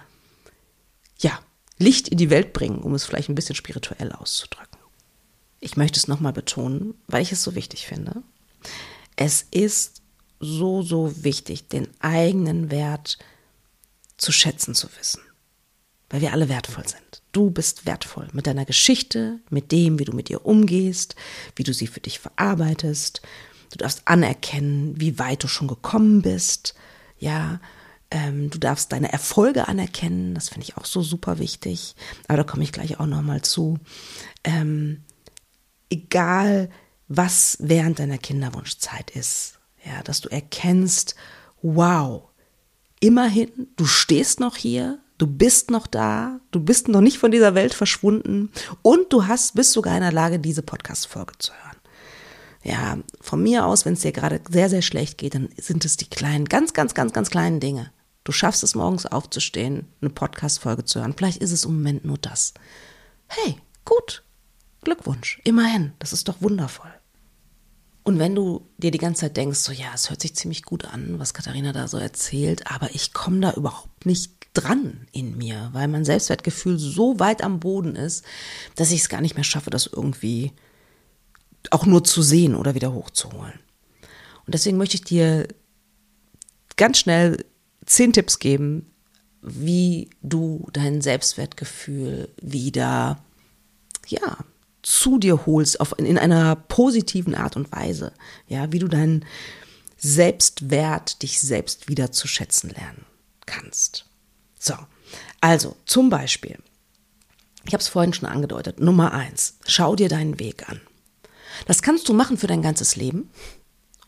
ja, 1.19 1.39
Licht 1.79 2.09
in 2.09 2.17
die 2.17 2.31
Welt 2.31 2.55
bringen, 2.55 2.79
um 2.79 2.95
es 2.95 3.05
vielleicht 3.05 3.29
ein 3.29 3.35
bisschen 3.35 3.55
spirituell 3.55 4.13
auszudrücken. 4.13 4.79
Ich 5.61 5.77
möchte 5.77 5.99
es 5.99 6.09
nochmal 6.09 6.33
betonen, 6.33 6.95
weil 7.07 7.23
ich 7.23 7.33
es 7.33 7.43
so 7.43 7.55
wichtig 7.55 7.87
finde. 7.87 8.23
Es 9.17 9.43
ist 9.51 10.01
so, 10.41 10.83
so 10.83 11.23
wichtig, 11.23 11.69
den 11.69 11.89
eigenen 12.01 12.71
Wert 12.71 13.19
zu 14.17 14.33
schätzen 14.33 14.75
zu 14.75 14.89
wissen, 14.99 15.21
weil 16.11 16.21
wir 16.21 16.33
alle 16.33 16.49
wertvoll 16.49 16.87
sind. 16.87 17.23
Du 17.33 17.51
bist 17.51 17.87
wertvoll 17.87 18.29
mit 18.33 18.47
deiner 18.47 18.65
Geschichte, 18.65 19.41
mit 19.51 19.73
dem, 19.73 19.99
wie 19.99 20.05
du 20.05 20.13
mit 20.13 20.31
ihr 20.31 20.47
umgehst, 20.47 21.17
wie 21.55 21.65
du 21.65 21.75
sie 21.75 21.87
für 21.87 22.01
dich 22.01 22.19
verarbeitest. 22.19 23.23
Du 23.73 23.79
darfst 23.79 24.03
anerkennen, 24.07 24.95
wie 25.01 25.19
weit 25.19 25.43
du 25.43 25.49
schon 25.49 25.69
gekommen 25.69 26.23
bist. 26.23 26.75
Ja, 27.19 27.61
ähm, 28.11 28.51
du 28.51 28.59
darfst 28.59 28.93
deine 28.93 29.13
Erfolge 29.13 29.69
anerkennen. 29.69 30.35
Das 30.35 30.49
finde 30.49 30.65
ich 30.65 30.77
auch 30.77 30.85
so 30.85 31.03
super 31.03 31.39
wichtig. 31.39 31.97
Aber 32.29 32.39
da 32.39 32.45
komme 32.45 32.63
ich 32.63 32.73
gleich 32.73 33.01
auch 33.01 33.07
nochmal 33.07 33.43
zu. 33.43 33.79
Ähm, 34.45 35.03
egal, 35.91 36.71
was 37.09 37.59
während 37.61 37.99
deiner 37.99 38.19
Kinderwunschzeit 38.19 39.11
ist, 39.11 39.59
ja, 39.85 40.03
dass 40.03 40.21
du 40.21 40.29
erkennst, 40.29 41.15
wow, 41.63 42.29
immerhin, 43.01 43.69
du 43.77 43.87
stehst 43.87 44.41
noch 44.41 44.57
hier, 44.57 45.01
Du 45.19 45.27
bist 45.27 45.71
noch 45.71 45.87
da, 45.87 46.41
du 46.51 46.61
bist 46.61 46.89
noch 46.89 47.01
nicht 47.01 47.19
von 47.19 47.31
dieser 47.31 47.55
Welt 47.55 47.73
verschwunden 47.73 48.51
und 48.83 49.13
du 49.13 49.27
hast, 49.27 49.55
bist 49.55 49.73
sogar 49.73 49.95
in 49.95 50.03
der 50.03 50.13
Lage, 50.13 50.39
diese 50.39 50.63
Podcast-Folge 50.63 51.33
zu 51.39 51.53
hören. 51.53 51.77
Ja, 52.63 52.99
von 53.21 53.43
mir 53.43 53.65
aus, 53.65 53.85
wenn 53.85 53.95
es 53.95 54.01
dir 54.01 54.13
gerade 54.13 54.41
sehr, 54.51 54.69
sehr 54.69 54.83
schlecht 54.83 55.19
geht, 55.19 55.35
dann 55.35 55.49
sind 55.57 55.85
es 55.85 55.97
die 55.97 56.11
kleinen, 56.11 56.47
ganz, 56.47 56.75
ganz, 56.75 56.95
ganz, 56.95 57.13
ganz 57.13 57.31
kleinen 57.31 57.61
Dinge. 57.61 57.93
Du 58.25 58.33
schaffst 58.33 58.65
es 58.65 58.75
morgens 58.75 59.07
aufzustehen, 59.07 59.87
eine 60.01 60.11
Podcast-Folge 60.11 60.85
zu 60.85 60.99
hören. 60.99 61.15
Vielleicht 61.17 61.41
ist 61.41 61.53
es 61.53 61.65
im 61.65 61.77
Moment 61.77 62.05
nur 62.05 62.19
das. 62.19 62.55
Hey, 63.29 63.57
gut. 63.85 64.25
Glückwunsch. 64.83 65.41
Immerhin. 65.45 65.93
Das 66.01 66.13
ist 66.13 66.29
doch 66.29 66.43
wundervoll. 66.43 66.93
Und 68.03 68.19
wenn 68.19 68.35
du 68.35 68.69
dir 68.79 68.91
die 68.91 68.99
ganze 68.99 69.23
Zeit 69.23 69.37
denkst, 69.37 69.61
so 69.61 69.73
ja, 69.73 69.93
es 69.95 70.11
hört 70.11 70.21
sich 70.21 70.35
ziemlich 70.35 70.63
gut 70.63 70.85
an, 70.85 71.19
was 71.19 71.35
Katharina 71.35 71.73
da 71.73 71.89
so 71.89 71.99
erzählt, 71.99 72.71
aber 72.71 72.95
ich 72.95 73.13
komme 73.13 73.41
da 73.41 73.53
überhaupt 73.53 74.07
nicht 74.07 74.36
dran 74.57 75.07
in 75.13 75.37
mir, 75.37 75.71
weil 75.73 75.89
mein 75.89 76.05
Selbstwertgefühl 76.05 76.79
so 76.79 77.19
weit 77.21 77.43
am 77.43 77.61
Boden 77.61 77.97
ist, 77.97 78.25
dass 78.75 78.91
ich 78.91 79.01
es 79.01 79.09
gar 79.09 79.21
nicht 79.21 79.35
mehr 79.35 79.45
schaffe, 79.45 79.71
das 79.71 79.87
irgendwie 79.87 80.53
auch 81.71 81.87
nur 81.87 82.05
zu 82.05 82.23
sehen 82.23 82.55
oder 82.55 82.75
wieder 82.75 82.93
hochzuholen. 82.93 83.61
Und 84.47 84.55
deswegen 84.55 84.77
möchte 84.77 84.97
ich 84.97 85.05
dir 85.05 85.49
ganz 86.77 86.99
schnell 86.99 87.45
zehn 87.85 88.13
Tipps 88.13 88.39
geben, 88.39 88.91
wie 89.43 90.11
du 90.23 90.69
dein 90.73 91.01
Selbstwertgefühl 91.01 92.29
wieder, 92.41 93.23
ja, 94.07 94.39
zu 94.83 95.19
dir 95.19 95.47
holst, 95.47 95.81
auf, 95.81 95.99
in 95.99 96.19
einer 96.19 96.55
positiven 96.55 97.35
Art 97.35 97.57
und 97.57 97.73
Weise. 97.73 98.13
Ja, 98.47 98.73
wie 98.73 98.79
du 98.79 98.87
deinen 98.89 99.25
Selbstwert, 99.97 101.23
dich 101.23 101.41
selbst 101.41 101.89
wieder 101.89 102.13
zu 102.13 102.29
schätzen 102.29 102.71
lernen 102.71 103.05
kannst. 103.47 104.07
So, 104.59 104.75
also 105.41 105.77
zum 105.85 106.11
Beispiel, 106.11 106.59
ich 107.67 107.73
habe 107.73 107.81
es 107.81 107.89
vorhin 107.89 108.13
schon 108.13 108.29
angedeutet, 108.29 108.81
Nummer 108.81 109.13
eins, 109.13 109.59
schau 109.67 109.97
dir 109.97 110.09
deinen 110.09 110.39
Weg 110.39 110.69
an. 110.69 110.81
Das 111.67 111.83
kannst 111.83 112.09
du 112.09 112.15
machen 112.15 112.37
für 112.37 112.47
dein 112.47 112.63
ganzes 112.63 112.97
Leben 112.97 113.31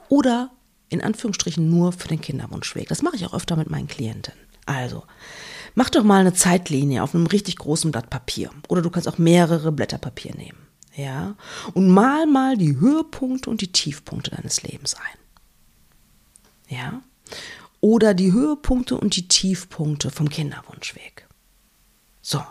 oder 0.09 0.51
in 0.91 1.03
Anführungsstrichen 1.03 1.69
nur 1.69 1.93
für 1.93 2.09
den 2.09 2.21
Kinderwunschweg. 2.21 2.89
Das 2.89 3.03
mache 3.03 3.17
ich 3.17 3.27
auch 3.27 3.35
öfter 3.35 3.57
mit 3.57 3.71
meinen 3.71 3.89
Klienten. 3.89 4.35
Also, 4.67 5.05
mach 5.75 5.91
doch 5.91 6.05
mal 6.05 6.21
eine 6.21 6.35
Zeitlinie 6.35 7.03
auf 7.03 7.15
einem 7.15 7.27
richtig 7.27 7.57
großen 7.57 7.91
Blatt 7.91 8.11
Papier 8.11 8.51
oder 8.69 8.83
du 8.83 8.91
kannst 8.91 9.09
auch 9.09 9.19
mehrere 9.19 9.73
Blätter 9.73 9.99
Papier 9.99 10.35
nehmen. 10.35 10.59
Ja, 10.95 11.37
und 11.75 11.91
mal 11.91 12.27
mal 12.27 12.57
die 12.57 12.77
Höhepunkte 12.77 13.51
und 13.51 13.61
die 13.61 13.71
Tiefpunkte 13.71 14.33
deines 14.33 14.63
Lebens 14.63 14.95
ein. 14.95 16.77
Ja, 16.77 17.03
oder 17.81 18.15
die 18.15 18.33
Höhepunkte 18.33 18.97
und 18.97 19.17
die 19.17 19.29
Tiefpunkte 19.29 20.11
vom 20.11 20.29
Kinderwunschweg. 20.29 21.27
So, 22.23 22.43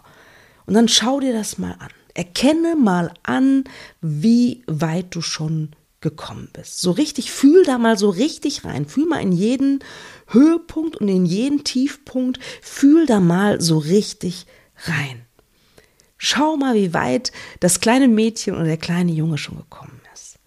und 0.65 0.73
dann 0.73 0.87
schau 0.87 1.19
dir 1.19 1.33
das 1.33 1.57
mal 1.57 1.73
an. 1.79 1.89
Erkenne 2.13 2.75
mal 2.75 3.13
an, 3.23 3.63
wie 4.01 4.63
weit 4.67 5.13
du 5.15 5.21
schon 5.21 5.75
gekommen 6.01 6.49
bist. 6.53 6.81
So 6.81 6.91
richtig, 6.91 7.31
fühl 7.31 7.63
da 7.63 7.77
mal 7.77 7.97
so 7.97 8.09
richtig 8.09 8.65
rein. 8.65 8.87
Fühl 8.87 9.05
mal 9.05 9.21
in 9.21 9.31
jeden 9.31 9.83
Höhepunkt 10.27 10.97
und 10.97 11.07
in 11.07 11.25
jeden 11.25 11.63
Tiefpunkt. 11.63 12.39
Fühl 12.61 13.05
da 13.05 13.19
mal 13.19 13.61
so 13.61 13.77
richtig 13.77 14.45
rein. 14.85 15.25
Schau 16.17 16.57
mal, 16.57 16.75
wie 16.75 16.93
weit 16.93 17.31
das 17.59 17.79
kleine 17.79 18.07
Mädchen 18.07 18.55
oder 18.55 18.65
der 18.65 18.77
kleine 18.77 19.11
Junge 19.11 19.37
schon 19.37 19.57
gekommen 19.57 20.01
ist. 20.13 20.39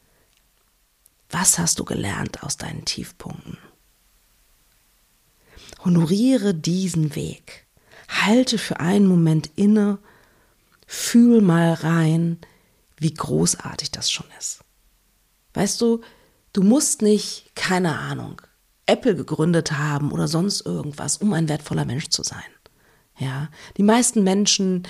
Was 1.30 1.58
hast 1.58 1.78
du 1.78 1.84
gelernt 1.84 2.42
aus 2.42 2.56
deinen 2.56 2.84
Tiefpunkten? 2.84 3.58
Honoriere 5.84 6.54
diesen 6.54 7.14
Weg. 7.14 7.66
Halte 8.08 8.58
für 8.58 8.80
einen 8.80 9.06
Moment 9.06 9.50
inne, 9.56 9.99
fühl 10.87 11.40
mal 11.40 11.75
rein, 11.75 12.38
wie 12.96 13.14
großartig 13.14 13.90
das 13.90 14.10
schon 14.10 14.26
ist. 14.38 14.60
Weißt 15.54 15.80
du, 15.80 16.00
Du 16.52 16.62
musst 16.62 17.00
nicht, 17.00 17.52
keine 17.54 17.99
Ahnung, 17.99 18.42
Apple 18.87 19.14
gegründet 19.14 19.72
haben 19.72 20.10
oder 20.10 20.26
sonst 20.26 20.66
irgendwas, 20.66 21.18
um 21.18 21.32
ein 21.32 21.49
wertvoller 21.49 21.84
Mensch 21.84 22.08
zu 22.08 22.25
sein. 22.25 22.42
Ja, 23.18 23.49
die 23.76 23.82
meisten 23.82 24.25
Menschen 24.25 24.82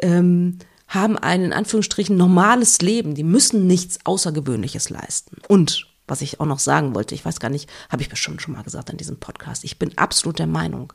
ähm, 0.00 0.58
haben 0.88 1.16
ein 1.16 1.42
in 1.42 1.52
Anführungsstrichen 1.52 2.16
normales 2.16 2.80
Leben. 2.82 3.14
Die 3.14 3.22
müssen 3.22 3.66
nichts 3.66 3.98
Außergewöhnliches 4.04 4.90
leisten. 4.90 5.38
Und 5.48 5.86
was 6.08 6.20
ich 6.20 6.40
auch 6.40 6.46
noch 6.46 6.58
sagen 6.58 6.94
wollte, 6.94 7.14
ich 7.14 7.24
weiß 7.24 7.40
gar 7.40 7.48
nicht, 7.48 7.68
habe 7.88 8.02
ich 8.02 8.08
bestimmt 8.08 8.40
schon 8.42 8.54
mal 8.54 8.62
gesagt 8.62 8.90
in 8.90 8.96
diesem 8.96 9.18
Podcast. 9.18 9.64
Ich 9.64 9.78
bin 9.78 9.96
absolut 9.98 10.38
der 10.38 10.46
Meinung, 10.46 10.92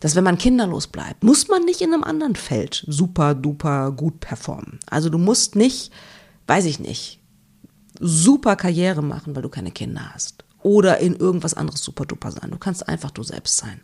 dass 0.00 0.16
wenn 0.16 0.24
man 0.24 0.38
kinderlos 0.38 0.88
bleibt, 0.88 1.22
muss 1.22 1.48
man 1.48 1.64
nicht 1.64 1.80
in 1.80 1.94
einem 1.94 2.04
anderen 2.04 2.34
Feld 2.34 2.84
super 2.88 3.34
duper 3.34 3.92
gut 3.92 4.20
performen. 4.20 4.80
Also 4.90 5.08
du 5.10 5.18
musst 5.18 5.54
nicht, 5.54 5.92
weiß 6.46 6.64
ich 6.64 6.80
nicht, 6.80 7.20
super 8.00 8.56
Karriere 8.56 9.02
machen, 9.02 9.36
weil 9.36 9.42
du 9.42 9.48
keine 9.48 9.70
Kinder 9.70 10.12
hast 10.12 10.44
oder 10.62 10.98
in 10.98 11.16
irgendwas 11.16 11.54
anderes 11.54 11.82
super 11.82 12.04
duper 12.04 12.30
sein. 12.30 12.50
Du 12.50 12.58
kannst 12.58 12.88
einfach 12.88 13.10
du 13.10 13.22
selbst 13.22 13.56
sein 13.56 13.80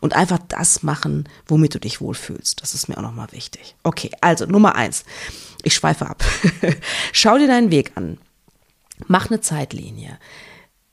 und 0.00 0.14
einfach 0.14 0.38
das 0.48 0.82
machen, 0.82 1.28
womit 1.46 1.74
du 1.74 1.80
dich 1.80 2.00
wohlfühlst. 2.00 2.62
Das 2.62 2.74
ist 2.74 2.88
mir 2.88 2.98
auch 2.98 3.02
nochmal 3.02 3.32
wichtig. 3.32 3.76
Okay, 3.82 4.10
also 4.20 4.46
Nummer 4.46 4.74
eins. 4.74 5.04
Ich 5.62 5.74
schweife 5.74 6.06
ab. 6.06 6.24
Schau 7.12 7.38
dir 7.38 7.48
deinen 7.48 7.70
Weg 7.70 7.92
an. 7.96 8.18
Mach 9.06 9.30
eine 9.30 9.40
Zeitlinie. 9.40 10.18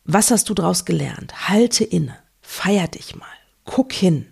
Was 0.03 0.31
hast 0.31 0.49
du 0.49 0.53
daraus 0.53 0.85
gelernt? 0.85 1.49
Halte 1.49 1.83
inne. 1.83 2.17
Feier 2.41 2.87
dich 2.87 3.15
mal. 3.15 3.27
Guck 3.63 3.93
hin. 3.93 4.27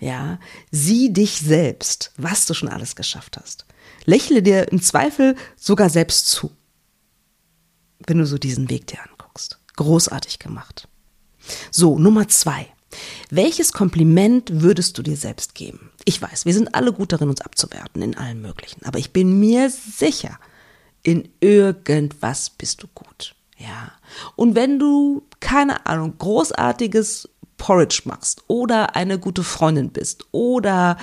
Ja, 0.00 0.38
sieh 0.70 1.12
dich 1.12 1.40
selbst, 1.40 2.12
was 2.16 2.46
du 2.46 2.54
schon 2.54 2.68
alles 2.68 2.94
geschafft 2.94 3.36
hast. 3.36 3.66
Lächle 4.04 4.42
dir 4.42 4.70
im 4.70 4.80
Zweifel 4.80 5.34
sogar 5.56 5.90
selbst 5.90 6.28
zu, 6.28 6.52
wenn 8.06 8.18
du 8.18 8.26
so 8.26 8.38
diesen 8.38 8.70
Weg 8.70 8.86
dir 8.86 9.00
anguckst. 9.02 9.58
Großartig 9.76 10.38
gemacht. 10.38 10.88
So, 11.70 11.98
Nummer 11.98 12.28
zwei. 12.28 12.68
Welches 13.28 13.72
Kompliment 13.72 14.62
würdest 14.62 14.96
du 14.96 15.02
dir 15.02 15.16
selbst 15.16 15.54
geben? 15.54 15.90
Ich 16.04 16.22
weiß, 16.22 16.46
wir 16.46 16.54
sind 16.54 16.74
alle 16.74 16.92
gut 16.92 17.12
darin, 17.12 17.28
uns 17.28 17.42
abzuwerten 17.42 18.00
in 18.00 18.16
allen 18.16 18.40
möglichen, 18.40 18.84
aber 18.84 18.98
ich 18.98 19.12
bin 19.12 19.38
mir 19.38 19.68
sicher, 19.68 20.38
in 21.08 21.30
irgendwas 21.40 22.50
bist 22.50 22.82
du 22.82 22.86
gut. 22.88 23.34
Ja. 23.56 23.92
Und 24.36 24.54
wenn 24.54 24.78
du, 24.78 25.26
keine 25.40 25.86
Ahnung, 25.86 26.18
großartiges 26.18 27.30
Porridge 27.56 28.02
machst 28.04 28.42
oder 28.46 28.94
eine 28.94 29.18
gute 29.18 29.42
Freundin 29.42 29.88
bist 29.88 30.26
oder 30.32 30.98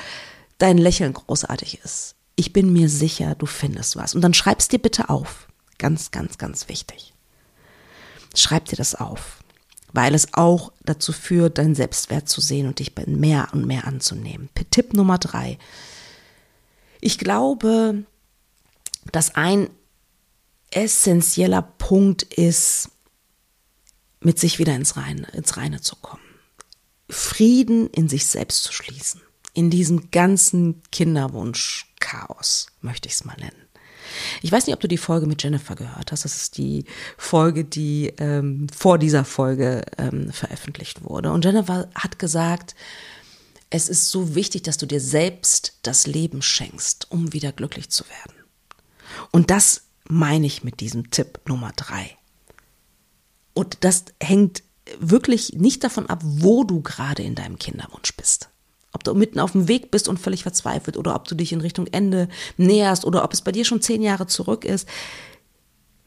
dein 0.60 0.78
Lächeln 0.78 1.14
großartig 1.14 1.80
ist, 1.84 2.14
ich 2.36 2.54
bin 2.54 2.72
mir 2.72 2.88
sicher, 2.88 3.34
du 3.34 3.48
findest 3.48 3.96
was. 3.96 4.14
Und 4.14 4.22
dann 4.22 4.36
schreib's 4.36 4.68
dir 4.68 4.78
bitte 4.78 5.10
auf. 5.10 5.48
Ganz, 5.80 6.12
ganz, 6.12 6.38
ganz 6.38 6.70
wichtig. 6.70 7.16
Schreib 8.36 8.66
dir 8.66 8.76
das 8.76 8.94
auf, 8.94 9.40
weil 9.92 10.14
es 10.14 10.36
auch 10.36 10.72
dazu 10.84 11.14
führt, 11.14 11.58
deinen 11.58 11.74
Selbstwert 11.74 12.30
zu 12.30 12.42
sehen 12.42 12.68
und 12.68 12.78
dich 12.78 12.94
mehr 13.08 13.48
und 13.54 13.66
mehr 13.66 13.88
anzunehmen. 13.88 14.50
Tipp 14.70 14.94
Nummer 14.94 15.18
drei. 15.18 15.58
Ich 17.02 17.18
glaube, 17.18 18.04
dass 19.12 19.34
ein 19.34 19.72
essentieller 20.72 21.62
Punkt 21.62 22.24
ist, 22.24 22.90
mit 24.20 24.40
sich 24.40 24.60
wieder 24.60 24.76
ins 24.76 24.98
Reine, 24.98 25.28
ins 25.34 25.58
Reine 25.58 25.82
zu 25.82 25.96
kommen. 25.96 26.24
Frieden 27.10 27.90
in 27.92 28.10
sich 28.10 28.26
selbst 28.26 28.64
zu 28.64 28.74
schließen. 28.74 29.22
In 29.54 29.70
diesem 29.70 30.12
ganzen 30.12 30.82
Kinderwunsch-Chaos, 30.92 32.68
möchte 32.82 33.08
ich 33.08 33.16
es 33.16 33.26
mal 33.26 33.38
nennen. 33.38 33.66
Ich 34.42 34.52
weiß 34.52 34.66
nicht, 34.66 34.76
ob 34.76 34.82
du 34.82 34.88
die 34.88 34.98
Folge 34.98 35.28
mit 35.28 35.42
Jennifer 35.44 35.76
gehört 35.76 36.12
hast. 36.12 36.26
Das 36.26 36.36
ist 36.36 36.58
die 36.58 36.86
Folge, 37.18 37.66
die 37.66 38.14
ähm, 38.18 38.68
vor 38.76 38.98
dieser 38.98 39.26
Folge 39.26 39.84
ähm, 39.98 40.32
veröffentlicht 40.32 41.04
wurde. 41.04 41.32
Und 41.32 41.46
Jennifer 41.46 41.90
hat 41.96 42.20
gesagt, 42.20 42.76
es 43.70 43.90
ist 43.90 44.10
so 44.10 44.36
wichtig, 44.36 44.64
dass 44.64 44.78
du 44.78 44.86
dir 44.86 45.02
selbst 45.02 45.80
das 45.84 46.08
Leben 46.08 46.42
schenkst, 46.42 47.12
um 47.12 47.34
wieder 47.34 47.52
glücklich 47.52 47.90
zu 47.90 48.04
werden. 48.06 48.44
Und 49.32 49.50
das 49.50 49.84
meine 50.08 50.46
ich 50.46 50.64
mit 50.64 50.80
diesem 50.80 51.12
Tipp 51.12 51.40
Nummer 51.48 51.72
drei. 51.76 52.18
Und 53.54 53.78
das 53.82 54.06
hängt 54.22 54.64
wirklich 55.00 55.54
nicht 55.54 55.84
davon 55.84 56.08
ab, 56.08 56.22
wo 56.24 56.64
du 56.64 56.82
gerade 56.82 57.24
in 57.24 57.36
deinem 57.36 57.58
Kinderwunsch 57.58 58.16
bist 58.16 58.50
ob 58.96 59.04
du 59.04 59.14
mitten 59.14 59.40
auf 59.40 59.52
dem 59.52 59.68
Weg 59.68 59.92
bist 59.92 60.08
und 60.08 60.20
völlig 60.20 60.44
verzweifelt 60.44 60.96
oder 60.96 61.16
ob 61.16 61.28
du 61.28 61.36
dich 61.36 61.52
in 61.52 61.60
Richtung 61.60 61.86
Ende 61.88 62.30
näherst 62.56 63.04
oder 63.04 63.26
ob 63.26 63.34
es 63.34 63.42
bei 63.42 63.52
dir 63.52 63.66
schon 63.66 63.82
zehn 63.82 64.02
Jahre 64.02 64.26
zurück 64.26 64.64
ist, 64.64 64.88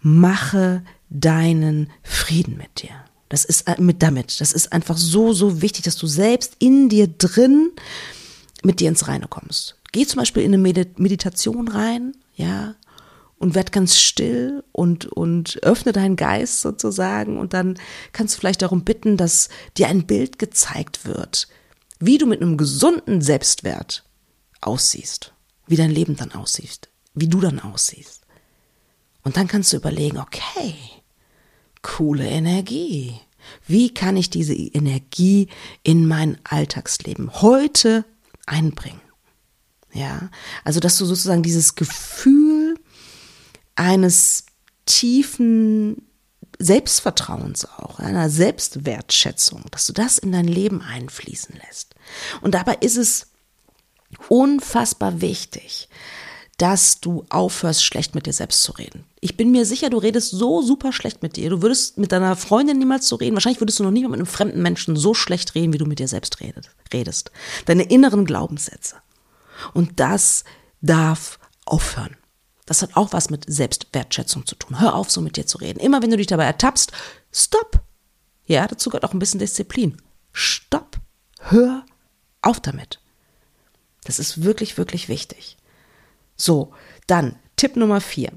mache 0.00 0.82
deinen 1.11 1.90
Frieden 2.02 2.56
mit 2.56 2.82
dir. 2.82 3.04
Das 3.28 3.44
ist 3.44 3.68
äh, 3.68 3.78
mit 3.78 4.02
damit. 4.02 4.40
Das 4.40 4.54
ist 4.54 4.72
einfach 4.72 4.96
so, 4.96 5.34
so 5.34 5.61
wichtig, 5.61 5.84
dass 5.84 5.96
du 5.96 6.06
selbst 6.06 6.56
in 6.61 6.88
dir 6.88 7.08
drin 7.08 7.72
mit 8.62 8.80
dir 8.80 8.88
ins 8.88 9.06
Reine 9.06 9.26
kommst. 9.28 9.76
Geh 9.92 10.06
zum 10.06 10.20
Beispiel 10.20 10.42
in 10.42 10.54
eine 10.54 10.87
Meditation 10.96 11.68
rein, 11.68 12.16
ja, 12.37 12.74
und 13.38 13.55
werd 13.55 13.72
ganz 13.72 13.96
still 13.96 14.64
und, 14.72 15.07
und 15.07 15.62
öffne 15.62 15.92
deinen 15.92 16.16
Geist 16.16 16.61
sozusagen 16.61 17.38
und 17.38 17.55
dann 17.55 17.79
kannst 18.12 18.35
du 18.35 18.40
vielleicht 18.40 18.62
darum 18.62 18.85
bitten, 18.85 19.16
dass 19.16 19.48
dir 19.77 19.88
ein 19.88 20.07
Bild 20.07 20.38
gezeigt 20.38 21.05
wird, 21.05 21.48
wie 22.01 22.18
du 22.18 22.27
mit 22.27 22.42
einem 22.42 22.57
gesunden 22.57 23.20
Selbstwert 23.20 24.05
aussiehst, 24.61 25.33
wie 25.66 25.77
dein 25.77 25.90
Leben 25.90 26.16
dann 26.16 26.33
aussieht, 26.33 26.88
wie 27.14 27.29
du 27.29 27.40
dann 27.40 27.61
aussiehst. 27.61 28.22
Und 29.22 29.37
dann 29.37 29.48
kannst 29.48 29.72
du 29.72 29.77
überlegen, 29.77 30.18
okay, 30.18 30.74
coole 31.83 32.27
Energie. 32.27 33.20
Wie 33.66 33.92
kann 33.92 34.16
ich 34.16 34.31
diese 34.31 34.55
Energie 34.55 35.48
in 35.83 36.07
mein 36.07 36.38
Alltagsleben 36.44 37.40
heute 37.40 38.05
einbringen? 38.46 39.01
Ja, 39.92 40.31
also 40.64 40.81
dass 40.81 40.98
du 40.98 41.05
sozusagen 41.07 41.42
dieses 41.42 41.74
Gefühl 41.74 42.67
eines 43.78 44.46
tiefen 44.86 46.02
Selbstvertrauens 46.58 47.66
auch, 47.66 48.00
einer 48.00 48.28
Selbstwertschätzung, 48.28 49.64
dass 49.70 49.86
du 49.86 49.92
das 49.92 50.18
in 50.18 50.32
dein 50.32 50.48
Leben 50.48 50.82
einfließen 50.82 51.54
lässt. 51.66 51.94
Und 52.40 52.54
dabei 52.54 52.74
ist 52.80 52.96
es 52.96 53.28
unfassbar 54.28 55.20
wichtig, 55.20 55.88
dass 56.56 57.00
du 57.00 57.24
aufhörst, 57.28 57.84
schlecht 57.84 58.16
mit 58.16 58.26
dir 58.26 58.32
selbst 58.32 58.62
zu 58.62 58.72
reden. 58.72 59.04
Ich 59.20 59.36
bin 59.36 59.52
mir 59.52 59.64
sicher, 59.64 59.90
du 59.90 59.98
redest 59.98 60.30
so 60.30 60.60
super 60.60 60.92
schlecht 60.92 61.22
mit 61.22 61.36
dir. 61.36 61.50
Du 61.50 61.62
würdest 61.62 61.98
mit 61.98 62.10
deiner 62.10 62.34
Freundin 62.34 62.78
niemals 62.78 63.06
so 63.06 63.14
reden. 63.14 63.36
Wahrscheinlich 63.36 63.60
würdest 63.60 63.78
du 63.78 63.84
noch 63.84 63.92
nie 63.92 64.02
mit 64.02 64.14
einem 64.14 64.26
fremden 64.26 64.60
Menschen 64.60 64.96
so 64.96 65.14
schlecht 65.14 65.54
reden, 65.54 65.72
wie 65.72 65.78
du 65.78 65.86
mit 65.86 66.00
dir 66.00 66.08
selbst 66.08 66.38
redest. 66.40 67.30
Deine 67.66 67.84
inneren 67.84 68.24
Glaubenssätze. 68.24 68.96
Und 69.72 70.00
das 70.00 70.42
darf 70.80 71.38
aufhören. 71.64 72.16
Das 72.68 72.83
hat 72.83 72.96
auch 72.98 73.14
was 73.14 73.31
mit 73.31 73.46
Selbstwertschätzung 73.48 74.44
zu 74.44 74.54
tun. 74.54 74.78
Hör 74.78 74.94
auf, 74.94 75.11
so 75.11 75.22
mit 75.22 75.38
dir 75.38 75.46
zu 75.46 75.57
reden. 75.57 75.81
Immer 75.81 76.02
wenn 76.02 76.11
du 76.11 76.18
dich 76.18 76.26
dabei 76.26 76.44
ertappst, 76.44 76.92
stopp. 77.33 77.81
Ja, 78.44 78.66
dazu 78.66 78.90
gehört 78.90 79.07
auch 79.07 79.14
ein 79.14 79.18
bisschen 79.18 79.40
Disziplin. 79.40 79.96
Stopp. 80.33 80.98
Hör 81.40 81.87
auf 82.42 82.61
damit. 82.61 83.00
Das 84.04 84.18
ist 84.18 84.42
wirklich, 84.42 84.76
wirklich 84.76 85.09
wichtig. 85.09 85.57
So, 86.37 86.74
dann 87.07 87.37
Tipp 87.57 87.74
Nummer 87.74 88.02
vier. 88.02 88.33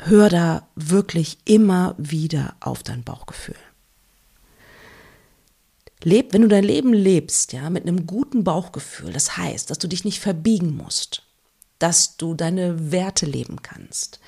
Hör 0.00 0.30
da 0.30 0.66
wirklich 0.74 1.36
immer 1.44 1.94
wieder 1.98 2.56
auf 2.60 2.82
dein 2.82 3.04
Bauchgefühl. 3.04 3.56
Leb, 6.02 6.32
wenn 6.32 6.42
du 6.42 6.48
dein 6.48 6.64
Leben 6.64 6.94
lebst, 6.94 7.52
ja, 7.52 7.68
mit 7.68 7.82
einem 7.82 8.06
guten 8.06 8.42
Bauchgefühl, 8.42 9.12
das 9.12 9.36
heißt, 9.36 9.68
dass 9.68 9.78
du 9.78 9.86
dich 9.86 10.06
nicht 10.06 10.20
verbiegen 10.20 10.74
musst, 10.78 11.25
dass 11.78 12.16
du 12.16 12.34
deine 12.34 12.90
Werte 12.92 13.26
leben 13.26 13.62
kannst. 13.62 14.20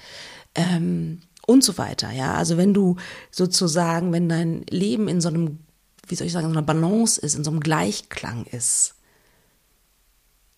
Ähm, 0.55 1.21
und 1.47 1.65
so 1.65 1.79
weiter, 1.79 2.11
ja. 2.13 2.35
Also 2.35 2.57
wenn 2.57 2.75
du 2.75 2.97
sozusagen, 3.31 4.13
wenn 4.13 4.29
dein 4.29 4.65
Leben 4.69 5.09
in 5.09 5.21
so 5.21 5.29
einem, 5.29 5.61
wie 6.07 6.15
soll 6.15 6.27
ich 6.27 6.33
sagen, 6.33 6.47
in 6.47 6.53
so 6.53 6.59
einer 6.59 6.67
Balance 6.67 7.21
ist, 7.21 7.35
in 7.35 7.45
so 7.45 7.51
einem 7.51 7.61
Gleichklang 7.61 8.45
ist, 8.45 8.95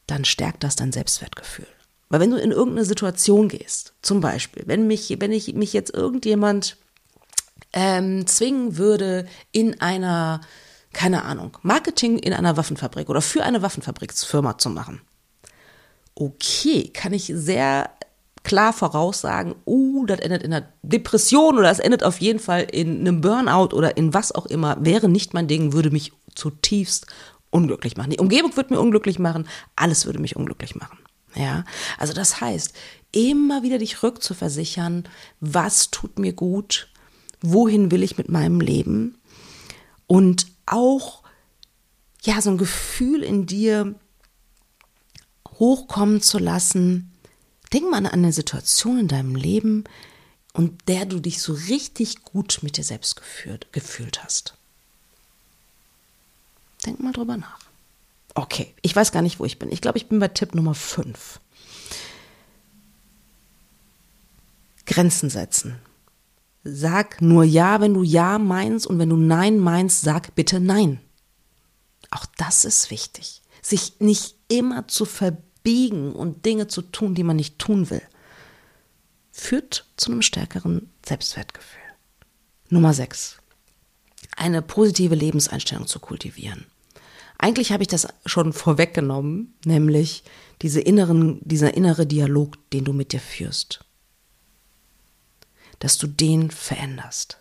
dann 0.06 0.24
stärkt 0.24 0.64
das 0.64 0.74
dein 0.74 0.90
Selbstwertgefühl. 0.90 1.68
Weil 2.08 2.18
wenn 2.18 2.32
du 2.32 2.38
in 2.38 2.50
irgendeine 2.50 2.84
Situation 2.84 3.48
gehst, 3.48 3.94
zum 4.02 4.20
Beispiel, 4.20 4.64
wenn 4.66 4.88
mich, 4.88 5.14
wenn 5.20 5.30
ich 5.30 5.54
mich 5.54 5.72
jetzt 5.72 5.94
irgendjemand 5.94 6.76
ähm, 7.72 8.26
zwingen 8.26 8.76
würde, 8.76 9.28
in 9.52 9.80
einer, 9.80 10.40
keine 10.92 11.22
Ahnung, 11.22 11.56
Marketing 11.62 12.18
in 12.18 12.32
einer 12.32 12.56
Waffenfabrik 12.56 13.08
oder 13.08 13.22
für 13.22 13.44
eine 13.44 13.62
Waffenfabriksfirma 13.62 14.58
zu 14.58 14.70
machen, 14.70 15.00
okay, 16.20 16.88
kann 16.92 17.12
ich 17.12 17.32
sehr 17.34 17.90
klar 18.42 18.72
voraussagen, 18.72 19.54
uh, 19.66 20.06
das 20.06 20.20
endet 20.20 20.42
in 20.42 20.52
einer 20.52 20.66
Depression 20.82 21.58
oder 21.58 21.70
es 21.70 21.78
endet 21.78 22.04
auf 22.04 22.20
jeden 22.20 22.38
Fall 22.38 22.62
in 22.62 23.00
einem 23.00 23.20
Burnout 23.20 23.74
oder 23.74 23.96
in 23.96 24.14
was 24.14 24.32
auch 24.32 24.46
immer, 24.46 24.76
wäre 24.80 25.08
nicht 25.08 25.34
mein 25.34 25.48
Ding, 25.48 25.72
würde 25.72 25.90
mich 25.90 26.12
zutiefst 26.34 27.06
unglücklich 27.50 27.96
machen. 27.96 28.10
Die 28.10 28.18
Umgebung 28.18 28.56
würde 28.56 28.74
mir 28.74 28.80
unglücklich 28.80 29.18
machen, 29.18 29.48
alles 29.76 30.06
würde 30.06 30.20
mich 30.20 30.36
unglücklich 30.36 30.74
machen. 30.74 30.98
Ja, 31.34 31.64
also 31.98 32.12
das 32.12 32.40
heißt, 32.40 32.74
immer 33.12 33.62
wieder 33.62 33.78
dich 33.78 34.02
rückzuversichern, 34.02 35.04
was 35.40 35.90
tut 35.90 36.18
mir 36.18 36.32
gut, 36.32 36.88
wohin 37.40 37.90
will 37.90 38.02
ich 38.02 38.18
mit 38.18 38.28
meinem 38.28 38.60
Leben 38.60 39.18
und 40.06 40.46
auch 40.66 41.22
ja 42.22 42.40
so 42.40 42.50
ein 42.50 42.58
Gefühl 42.58 43.22
in 43.22 43.46
dir 43.46 43.94
hochkommen 45.60 46.20
zu 46.20 46.38
lassen. 46.38 47.12
Denk 47.72 47.88
mal 47.88 47.98
an 47.98 48.06
eine 48.06 48.32
Situation 48.32 48.98
in 48.98 49.08
deinem 49.08 49.36
Leben, 49.36 49.84
und 50.52 50.88
der 50.88 51.06
du 51.06 51.20
dich 51.20 51.40
so 51.40 51.52
richtig 51.52 52.22
gut 52.24 52.58
mit 52.62 52.76
dir 52.76 52.84
selbst 52.84 53.16
gefühlt, 53.16 53.72
gefühlt 53.72 54.24
hast. 54.24 54.54
Denk 56.84 57.00
mal 57.00 57.12
drüber 57.12 57.36
nach. 57.36 57.58
Okay, 58.34 58.74
ich 58.82 58.94
weiß 58.94 59.12
gar 59.12 59.22
nicht, 59.22 59.38
wo 59.38 59.44
ich 59.44 59.58
bin. 59.58 59.70
Ich 59.70 59.80
glaube, 59.80 59.98
ich 59.98 60.08
bin 60.08 60.18
bei 60.18 60.28
Tipp 60.28 60.54
Nummer 60.54 60.74
5. 60.74 61.40
Grenzen 64.86 65.30
setzen. 65.30 65.76
Sag 66.64 67.22
nur 67.22 67.44
Ja, 67.44 67.80
wenn 67.80 67.94
du 67.94 68.02
Ja 68.02 68.38
meinst 68.38 68.86
und 68.86 68.98
wenn 68.98 69.08
du 69.08 69.16
Nein 69.16 69.58
meinst, 69.58 70.02
sag 70.02 70.34
bitte 70.34 70.58
Nein. 70.58 71.00
Auch 72.10 72.26
das 72.38 72.64
ist 72.64 72.90
wichtig. 72.90 73.42
Sich 73.62 74.00
nicht 74.00 74.36
immer 74.48 74.88
zu 74.88 75.04
verbiegen 75.62 76.12
und 76.12 76.44
Dinge 76.46 76.68
zu 76.68 76.82
tun, 76.82 77.14
die 77.14 77.22
man 77.22 77.36
nicht 77.36 77.58
tun 77.58 77.90
will, 77.90 78.02
führt 79.32 79.86
zu 79.96 80.10
einem 80.10 80.22
stärkeren 80.22 80.90
Selbstwertgefühl. 81.06 81.80
Nummer 82.68 82.94
6. 82.94 83.38
Eine 84.36 84.62
positive 84.62 85.14
Lebenseinstellung 85.14 85.86
zu 85.86 85.98
kultivieren. 85.98 86.66
Eigentlich 87.38 87.72
habe 87.72 87.82
ich 87.82 87.88
das 87.88 88.08
schon 88.26 88.52
vorweggenommen, 88.52 89.54
nämlich 89.64 90.24
diese 90.62 90.80
inneren, 90.80 91.40
dieser 91.42 91.74
innere 91.74 92.06
Dialog, 92.06 92.58
den 92.70 92.84
du 92.84 92.92
mit 92.92 93.12
dir 93.12 93.20
führst 93.20 93.84
dass 95.80 95.98
du 95.98 96.06
den 96.06 96.50
veränderst. 96.50 97.38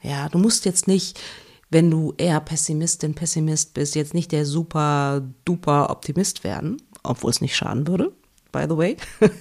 Ja, 0.00 0.30
du 0.30 0.38
musst 0.38 0.64
jetzt 0.64 0.88
nicht, 0.88 1.20
wenn 1.68 1.90
du 1.90 2.14
eher 2.16 2.40
Pessimistin, 2.40 3.14
Pessimist 3.14 3.74
bist, 3.74 3.94
jetzt 3.94 4.14
nicht 4.14 4.32
der 4.32 4.46
super 4.46 5.22
duper 5.44 5.90
Optimist 5.90 6.42
werden, 6.42 6.80
obwohl 7.02 7.30
es 7.30 7.40
nicht 7.40 7.56
schaden 7.56 7.86
würde, 7.86 8.12
by 8.52 8.66
the 8.68 8.76
way. 8.76 8.96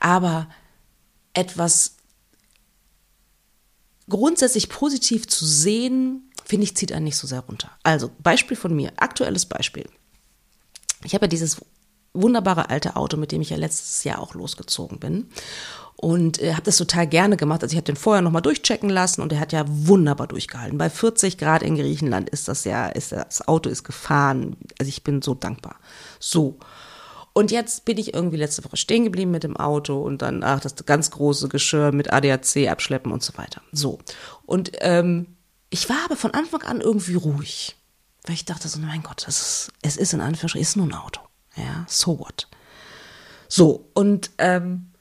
Aber 0.00 0.48
etwas 1.32 1.96
grundsätzlich 4.08 4.68
positiv 4.68 5.26
zu 5.26 5.44
sehen, 5.44 6.30
finde 6.44 6.64
ich, 6.64 6.76
zieht 6.76 6.92
einen 6.92 7.04
nicht 7.04 7.16
so 7.16 7.26
sehr 7.26 7.40
runter. 7.40 7.70
Also, 7.82 8.10
Beispiel 8.22 8.56
von 8.56 8.74
mir, 8.74 8.92
aktuelles 8.96 9.46
Beispiel. 9.46 9.88
Ich 11.04 11.14
habe 11.14 11.24
ja 11.24 11.28
dieses 11.28 11.58
wunderbare 12.14 12.70
alte 12.70 12.96
Auto, 12.96 13.16
mit 13.16 13.32
dem 13.32 13.42
ich 13.42 13.50
ja 13.50 13.56
letztes 13.56 14.04
Jahr 14.04 14.20
auch 14.20 14.34
losgezogen 14.34 14.98
bin 14.98 15.28
und 15.96 16.40
äh, 16.42 16.52
habe 16.52 16.62
das 16.62 16.76
total 16.76 17.06
gerne 17.06 17.36
gemacht. 17.36 17.62
Also 17.62 17.72
ich 17.72 17.76
habe 17.76 17.86
den 17.86 17.96
vorher 17.96 18.22
nochmal 18.22 18.42
durchchecken 18.42 18.90
lassen 18.90 19.22
und 19.22 19.32
er 19.32 19.40
hat 19.40 19.52
ja 19.52 19.64
wunderbar 19.66 20.26
durchgehalten. 20.26 20.78
Bei 20.78 20.90
40 20.90 21.38
Grad 21.38 21.62
in 21.62 21.76
Griechenland 21.76 22.28
ist 22.28 22.48
das 22.48 22.64
ja, 22.64 22.86
ist 22.86 23.12
das 23.12 23.46
Auto 23.48 23.70
ist 23.70 23.84
gefahren. 23.84 24.56
Also 24.78 24.88
ich 24.88 25.02
bin 25.04 25.22
so 25.22 25.34
dankbar. 25.34 25.76
So. 26.20 26.58
Und 27.32 27.50
jetzt 27.50 27.84
bin 27.84 27.98
ich 27.98 28.14
irgendwie 28.14 28.36
letzte 28.36 28.64
Woche 28.64 28.76
stehen 28.76 29.04
geblieben 29.04 29.30
mit 29.30 29.42
dem 29.42 29.56
Auto 29.56 30.00
und 30.00 30.22
dann, 30.22 30.42
ach, 30.42 30.60
das 30.60 30.74
ganz 30.86 31.10
große 31.10 31.48
Geschirr 31.48 31.92
mit 31.92 32.12
ADAC 32.12 32.68
abschleppen 32.68 33.12
und 33.12 33.22
so 33.22 33.36
weiter. 33.36 33.60
So. 33.72 33.98
Und 34.46 34.72
ähm, 34.80 35.36
ich 35.68 35.88
war 35.88 35.98
aber 36.04 36.16
von 36.16 36.32
Anfang 36.32 36.62
an 36.62 36.80
irgendwie 36.80 37.14
ruhig. 37.14 37.76
Weil 38.24 38.34
ich 38.34 38.44
dachte 38.44 38.68
so, 38.68 38.78
mein 38.80 39.02
Gott, 39.02 39.24
das 39.26 39.38
ist, 39.40 39.72
es 39.82 39.96
ist 39.96 40.12
in 40.12 40.20
Anführungsstrichen, 40.20 40.62
ist 40.62 40.76
nur 40.76 40.86
ein 40.86 40.94
Auto. 40.94 41.20
Ja, 41.56 41.84
so 41.88 42.18
what. 42.18 42.48
So, 43.48 43.88
und 43.94 44.30
ähm, 44.38 44.92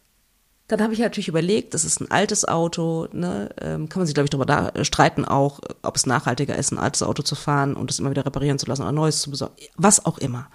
dann 0.68 0.82
habe 0.82 0.94
ich 0.94 1.00
natürlich 1.00 1.28
überlegt, 1.28 1.74
das 1.76 1.86
ist 1.86 2.02
ein 2.02 2.10
altes 2.10 2.48
Auto, 2.48 3.08
ne? 3.12 3.50
ähm, 3.62 3.88
kann 3.88 4.00
man 4.00 4.08
sich, 4.08 4.16
glaube 4.16 4.26
ich, 4.26 4.32
darüber 4.32 4.46
da, 4.46 4.70
äh, 4.70 4.84
streiten 4.84 5.24
auch, 5.24 5.60
ob 5.84 5.96
es 5.96 6.08
nachhaltiger 6.08 6.56
ist, 6.56 6.72
ein 6.72 6.80
altes 6.80 7.04
Auto 7.04 7.22
zu 7.22 7.36
fahren 7.36 7.76
und 7.76 7.92
es 7.92 8.00
immer 8.00 8.10
wieder 8.10 8.26
reparieren 8.26 8.58
zu 8.58 8.66
lassen 8.66 8.82
oder 8.82 8.92
neues 8.92 9.22
zu 9.22 9.30
besorgen, 9.30 9.56
was 9.76 10.06
auch 10.06 10.18
immer. 10.18 10.48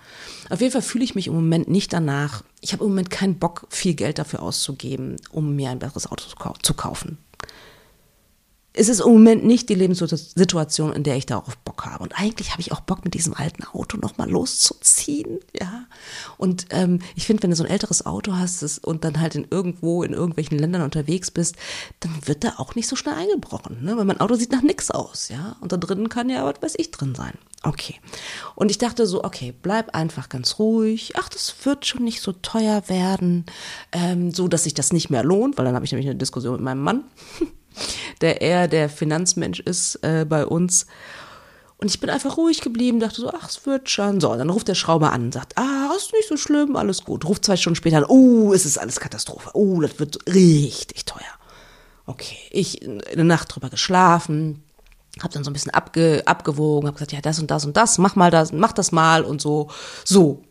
Auf 0.49 0.61
jeden 0.61 0.73
Fall 0.73 0.83
fühle 0.83 1.05
ich 1.05 1.14
mich 1.14 1.29
im 1.29 1.35
Moment 1.35 1.68
nicht 1.68 1.92
danach, 1.92 2.42
ich 2.61 2.73
habe 2.73 2.83
im 2.85 2.90
Moment 2.90 3.11
keinen 3.11 3.38
Bock, 3.38 3.66
viel 3.70 3.94
Geld 3.94 4.18
dafür 4.18 4.42
auszugeben, 4.42 5.16
um 5.31 5.55
mir 5.55 5.70
ein 5.70 5.79
besseres 5.79 6.11
Auto 6.11 6.25
zu 6.61 6.75
kaufen 6.75 7.18
es 8.81 8.88
ist 8.88 9.01
im 9.01 9.12
Moment 9.12 9.45
nicht 9.45 9.69
die 9.69 9.75
Lebenssituation, 9.75 10.95
in 10.95 11.03
der 11.03 11.14
ich 11.19 11.27
darauf 11.27 11.55
Bock 11.59 11.85
habe. 11.85 12.03
Und 12.03 12.19
eigentlich 12.19 12.53
habe 12.53 12.62
ich 12.62 12.73
auch 12.73 12.81
Bock, 12.81 13.05
mit 13.05 13.12
diesem 13.12 13.35
alten 13.35 13.62
Auto 13.64 13.99
nochmal 13.99 14.31
loszuziehen. 14.31 15.38
Ja. 15.59 15.85
Und 16.38 16.64
ähm, 16.71 17.01
ich 17.14 17.27
finde, 17.27 17.43
wenn 17.43 17.51
du 17.51 17.57
so 17.57 17.64
ein 17.64 17.71
älteres 17.71 18.07
Auto 18.07 18.37
hast 18.37 18.62
das, 18.62 18.79
und 18.79 19.05
dann 19.05 19.21
halt 19.21 19.35
in 19.35 19.47
irgendwo 19.51 20.03
in 20.03 20.14
irgendwelchen 20.14 20.59
Ländern 20.59 20.81
unterwegs 20.81 21.31
bist, 21.31 21.57
dann 22.01 22.27
wird 22.27 22.43
da 22.43 22.55
auch 22.57 22.75
nicht 22.75 22.88
so 22.88 22.97
schnell 22.97 23.16
eingebrochen. 23.16 23.85
Ne? 23.85 23.99
Weil 23.99 24.07
mein 24.07 24.21
Auto 24.21 24.35
sieht 24.35 24.51
nach 24.51 24.62
nichts 24.62 24.90
aus, 24.90 25.29
ja. 25.29 25.57
Und 25.61 25.73
da 25.73 25.77
drinnen 25.77 26.09
kann 26.09 26.31
ja, 26.31 26.47
was 26.47 26.62
weiß 26.62 26.75
ich, 26.79 26.90
drin 26.90 27.14
sein. 27.14 27.35
Okay. 27.62 27.97
Und 28.55 28.71
ich 28.71 28.79
dachte 28.79 29.07
so, 29.07 29.25
okay, 29.25 29.53
bleib 29.61 29.95
einfach 29.95 30.31
ganz 30.31 30.59
ruhig. 30.59 31.12
Ach, 31.19 31.29
das 31.29 31.55
wird 31.64 31.85
schon 31.85 32.03
nicht 32.03 32.23
so 32.23 32.33
teuer 32.33 32.85
werden, 32.88 33.45
ähm, 33.93 34.33
so 34.33 34.49
dass 34.49 34.64
sich 34.64 34.73
das 34.73 34.95
nicht 34.95 35.11
mehr 35.11 35.23
lohnt, 35.23 35.59
weil 35.59 35.66
dann 35.66 35.75
habe 35.75 35.85
ich 35.85 35.93
nämlich 35.93 36.09
eine 36.09 36.19
Diskussion 36.19 36.55
mit 36.55 36.62
meinem 36.62 36.83
Mann. 36.83 37.05
der 38.20 38.40
eher 38.40 38.68
der 38.68 38.88
Finanzmensch 38.88 39.61
ist 39.61 39.96
äh, 40.02 40.24
bei 40.28 40.46
uns. 40.46 40.87
Und 41.78 41.88
ich 41.90 41.98
bin 41.98 42.11
einfach 42.11 42.37
ruhig 42.37 42.61
geblieben, 42.61 43.00
dachte 43.00 43.22
so, 43.22 43.30
ach, 43.33 43.48
es 43.48 43.64
wird 43.64 43.88
schon. 43.88 44.20
So, 44.20 44.35
dann 44.37 44.50
ruft 44.50 44.68
der 44.68 44.74
Schrauber 44.74 45.12
an 45.12 45.24
und 45.24 45.35
sagt, 45.35 45.56
ah, 45.56 45.80
ist 45.96 46.12
nicht 46.12 46.28
so 46.28 46.37
schlimm, 46.37 46.76
alles 46.76 47.04
gut. 47.04 47.24
Ruft 47.24 47.44
zwei 47.44 47.56
Stunden 47.56 47.76
später 47.76 47.98
an, 47.98 48.04
oh, 48.06 48.52
es 48.52 48.66
ist 48.66 48.78
alles 48.78 49.00
Katastrophe. 49.00 49.50
Oh, 49.54 49.80
das 49.80 49.98
wird 49.98 50.18
richtig 50.26 51.06
teuer. 51.06 51.20
Okay, 52.06 52.37
ich 52.50 52.87
eine 52.87 53.24
Nacht 53.24 53.54
drüber 53.54 53.70
geschlafen, 53.70 54.62
habe 55.22 55.33
dann 55.33 55.44
so 55.44 55.50
ein 55.50 55.52
bisschen 55.52 55.72
abge, 55.72 56.22
abgewogen, 56.26 56.87
habe 56.87 56.96
gesagt, 56.96 57.12
ja, 57.12 57.20
das 57.20 57.38
und 57.38 57.50
das 57.50 57.64
und 57.64 57.76
das, 57.76 57.98
mach 57.98 58.16
mal 58.16 58.30
das, 58.30 58.52
mach 58.52 58.72
das 58.72 58.92
mal 58.92 59.24
und 59.24 59.40
so. 59.40 59.70
So, 60.04 60.42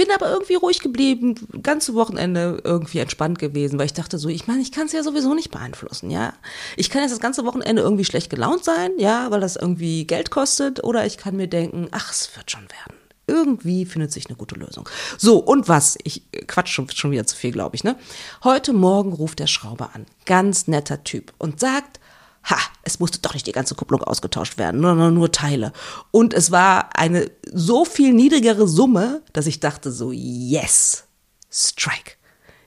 bin 0.00 0.10
aber 0.12 0.30
irgendwie 0.30 0.54
ruhig 0.54 0.80
geblieben, 0.80 1.34
ganze 1.62 1.92
Wochenende 1.92 2.62
irgendwie 2.64 3.00
entspannt 3.00 3.38
gewesen, 3.38 3.78
weil 3.78 3.84
ich 3.84 3.92
dachte 3.92 4.16
so, 4.16 4.30
ich 4.30 4.46
meine, 4.46 4.62
ich 4.62 4.72
kann 4.72 4.86
es 4.86 4.92
ja 4.92 5.02
sowieso 5.02 5.34
nicht 5.34 5.50
beeinflussen, 5.50 6.08
ja. 6.08 6.32
Ich 6.78 6.88
kann 6.88 7.02
jetzt 7.02 7.10
das 7.10 7.20
ganze 7.20 7.44
Wochenende 7.44 7.82
irgendwie 7.82 8.06
schlecht 8.06 8.30
gelaunt 8.30 8.64
sein, 8.64 8.92
ja, 8.96 9.30
weil 9.30 9.40
das 9.40 9.56
irgendwie 9.56 10.06
Geld 10.06 10.30
kostet, 10.30 10.82
oder 10.82 11.04
ich 11.04 11.18
kann 11.18 11.36
mir 11.36 11.48
denken, 11.48 11.88
ach, 11.90 12.10
es 12.10 12.34
wird 12.34 12.50
schon 12.50 12.62
werden. 12.62 12.98
Irgendwie 13.26 13.84
findet 13.84 14.10
sich 14.10 14.26
eine 14.26 14.36
gute 14.36 14.54
Lösung. 14.54 14.88
So, 15.18 15.36
und 15.36 15.68
was? 15.68 15.98
Ich 16.02 16.22
quatsch 16.46 16.70
schon, 16.70 16.88
schon 16.88 17.10
wieder 17.10 17.26
zu 17.26 17.36
viel, 17.36 17.52
glaube 17.52 17.76
ich, 17.76 17.84
ne? 17.84 17.96
Heute 18.42 18.72
Morgen 18.72 19.12
ruft 19.12 19.38
der 19.38 19.48
Schrauber 19.48 19.90
an. 19.92 20.06
Ganz 20.24 20.66
netter 20.66 21.04
Typ. 21.04 21.34
Und 21.36 21.60
sagt, 21.60 21.99
ha, 22.44 22.58
es 22.82 22.98
musste 23.00 23.18
doch 23.18 23.34
nicht 23.34 23.46
die 23.46 23.52
ganze 23.52 23.74
Kupplung 23.74 24.02
ausgetauscht 24.02 24.58
werden, 24.58 24.80
nur, 24.80 24.94
nur 24.94 25.32
Teile. 25.32 25.72
Und 26.10 26.34
es 26.34 26.50
war 26.50 26.96
eine 26.96 27.30
so 27.52 27.84
viel 27.84 28.12
niedrigere 28.12 28.66
Summe, 28.66 29.22
dass 29.32 29.46
ich 29.46 29.60
dachte 29.60 29.92
so, 29.92 30.12
yes, 30.12 31.04
strike. 31.50 32.12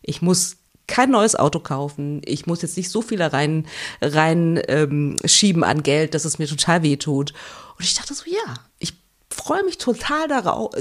Ich 0.02 0.22
muss 0.22 0.58
kein 0.88 1.12
neues 1.12 1.36
Auto 1.36 1.60
kaufen. 1.60 2.22
Ich 2.26 2.46
muss 2.46 2.62
jetzt 2.62 2.78
nicht 2.78 2.90
so 2.90 3.02
viel 3.02 3.18
da 3.18 3.28
rein, 3.28 3.66
rein 4.02 4.62
ähm, 4.68 5.18
schieben 5.26 5.64
an 5.64 5.82
Geld, 5.82 6.14
dass 6.14 6.26
es 6.26 6.40
mir 6.40 6.48
total 6.48 6.84
weh 6.84 6.98
tut. 6.98 7.34
Und 7.78 7.86
ich 7.86 7.96
dachte 7.96 8.14
so, 8.14 8.24
ja, 8.30 8.56
ich 8.80 8.94
freue 9.30 9.64
mich 9.64 9.78
total 9.78 10.28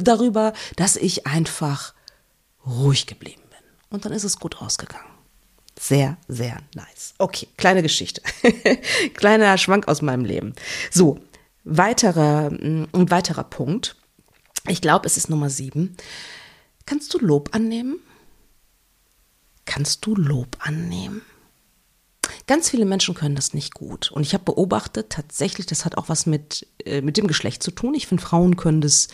darüber, 0.01 0.53
dass 0.77 0.97
ich 0.97 1.27
einfach 1.27 1.95
ruhig 2.67 3.07
geblieben 3.07 3.43
bin. 3.49 3.59
Und 3.91 4.05
dann 4.05 4.13
ist 4.13 4.25
es 4.25 4.39
gut 4.39 4.61
ausgegangen. 4.61 5.12
Sehr, 5.79 6.17
sehr 6.29 6.59
nice. 6.75 7.15
Okay, 7.19 7.49
kleine 7.57 7.83
Geschichte. 7.83 8.23
Kleiner 9.15 9.57
Schwank 9.59 9.89
aus 9.89 10.03
meinem 10.03 10.25
Leben. 10.25 10.55
So, 10.91 11.19
weiterer, 11.65 12.51
mm, 12.51 12.89
ein 12.93 13.11
weiterer 13.11 13.45
Punkt. 13.45 13.97
Ich 14.69 14.81
glaube, 14.81 15.07
es 15.07 15.17
ist 15.17 15.31
Nummer 15.31 15.51
sieben. 15.51 15.97
Kannst 16.87 17.15
du 17.15 17.19
Lob 17.19 17.51
annehmen? 17.53 18.01
Kannst 19.65 20.05
du 20.07 20.15
Lob 20.15 20.57
annehmen? 20.61 21.23
Ganz 22.47 22.71
viele 22.71 22.85
Menschen 22.85 23.15
können 23.15 23.35
das 23.35 23.55
nicht 23.55 23.75
gut. 23.75 24.11
Und 24.11 24.23
ich 24.23 24.35
habe 24.35 24.45
beobachtet, 24.45 25.11
tatsächlich, 25.11 25.67
das 25.67 25.85
hat 25.85 25.97
auch 25.97 26.09
was 26.09 26.27
mit, 26.27 26.67
äh, 26.85 27.01
mit 27.01 27.17
dem 27.17 27.27
Geschlecht 27.27 27.63
zu 27.63 27.71
tun. 27.71 27.95
Ich 27.95 28.07
finde, 28.07 28.23
Frauen 28.23 28.57
können 28.57 28.81
das 28.81 29.09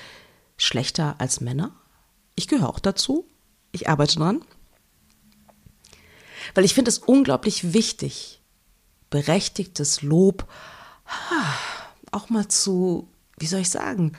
schlechter 0.57 1.15
als 1.19 1.41
Männer. 1.41 1.75
Ich 2.35 2.49
gehöre 2.49 2.69
auch 2.69 2.79
dazu. 2.79 3.27
Ich 3.73 3.89
arbeite 3.89 4.17
dran. 4.17 4.43
Weil 6.55 6.65
ich 6.65 6.75
finde 6.75 6.91
es 6.91 6.99
unglaublich 6.99 7.73
wichtig, 7.73 8.41
berechtigtes 9.11 10.03
Lob 10.03 10.47
auch 12.11 12.31
mal 12.31 12.49
zu, 12.49 13.09
wie 13.39 13.47
soll 13.47 13.61
ich 13.61 13.71
sagen, 13.71 14.13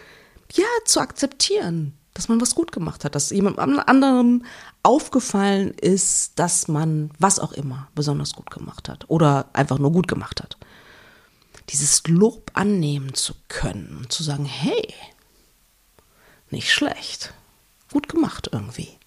ja, 0.53 0.65
zu 0.85 0.99
akzeptieren, 0.99 1.93
dass 2.13 2.27
man 2.27 2.41
was 2.41 2.55
gut 2.55 2.71
gemacht 2.71 3.05
hat, 3.05 3.15
dass 3.15 3.29
jemand 3.29 3.59
anderem 3.59 4.43
aufgefallen 4.83 5.73
ist, 5.75 6.39
dass 6.39 6.67
man 6.67 7.11
was 7.19 7.39
auch 7.39 7.51
immer 7.51 7.87
besonders 7.95 8.33
gut 8.33 8.49
gemacht 8.49 8.89
hat 8.89 9.05
oder 9.09 9.49
einfach 9.53 9.77
nur 9.77 9.91
gut 9.91 10.07
gemacht 10.07 10.41
hat. 10.41 10.57
Dieses 11.69 12.01
Lob 12.07 12.51
annehmen 12.55 13.13
zu 13.13 13.33
können 13.47 13.97
und 13.99 14.11
zu 14.11 14.23
sagen, 14.23 14.45
hey, 14.45 14.93
nicht 16.49 16.71
schlecht, 16.73 17.33
gut 17.91 18.09
gemacht 18.09 18.49
irgendwie. 18.51 18.98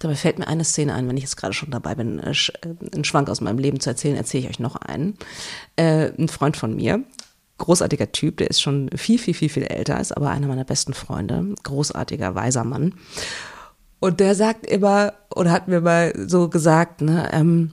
Dabei 0.00 0.14
fällt 0.14 0.38
mir 0.38 0.48
eine 0.48 0.64
Szene 0.64 0.94
ein, 0.94 1.08
wenn 1.08 1.16
ich 1.16 1.22
jetzt 1.22 1.36
gerade 1.36 1.54
schon 1.54 1.70
dabei 1.70 1.94
bin, 1.94 2.18
äh, 2.18 2.30
äh, 2.30 2.94
einen 2.94 3.04
Schwank 3.04 3.28
aus 3.28 3.40
meinem 3.40 3.58
Leben 3.58 3.80
zu 3.80 3.90
erzählen, 3.90 4.16
erzähle 4.16 4.44
ich 4.44 4.50
euch 4.50 4.60
noch 4.60 4.76
einen. 4.76 5.16
Äh, 5.76 6.10
ein 6.18 6.28
Freund 6.28 6.56
von 6.56 6.74
mir, 6.76 7.02
großartiger 7.58 8.12
Typ, 8.12 8.38
der 8.38 8.50
ist 8.50 8.60
schon 8.60 8.90
viel, 8.96 9.18
viel, 9.18 9.34
viel, 9.34 9.48
viel 9.48 9.64
älter, 9.64 10.00
ist 10.00 10.16
aber 10.16 10.30
einer 10.30 10.48
meiner 10.48 10.64
besten 10.64 10.94
Freunde, 10.94 11.54
großartiger, 11.62 12.34
weiser 12.34 12.64
Mann. 12.64 12.94
Und 14.00 14.18
der 14.20 14.34
sagt 14.34 14.66
immer, 14.66 15.12
oder 15.34 15.52
hat 15.52 15.68
mir 15.68 15.80
mal 15.80 16.12
so 16.26 16.48
gesagt, 16.48 17.00
ne, 17.02 17.30
ähm, 17.32 17.72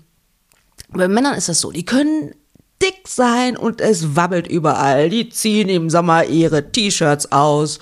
bei 0.90 1.08
Männern 1.08 1.36
ist 1.36 1.50
das 1.50 1.60
so, 1.60 1.72
die 1.72 1.86
können 1.86 2.34
dick 2.82 3.08
sein 3.08 3.58
und 3.58 3.82
es 3.82 4.16
wabbelt 4.16 4.48
überall. 4.48 5.10
Die 5.10 5.30
ziehen 5.30 5.70
im 5.70 5.90
Sommer 5.90 6.26
ihre 6.26 6.72
T-Shirts 6.72 7.32
aus 7.32 7.80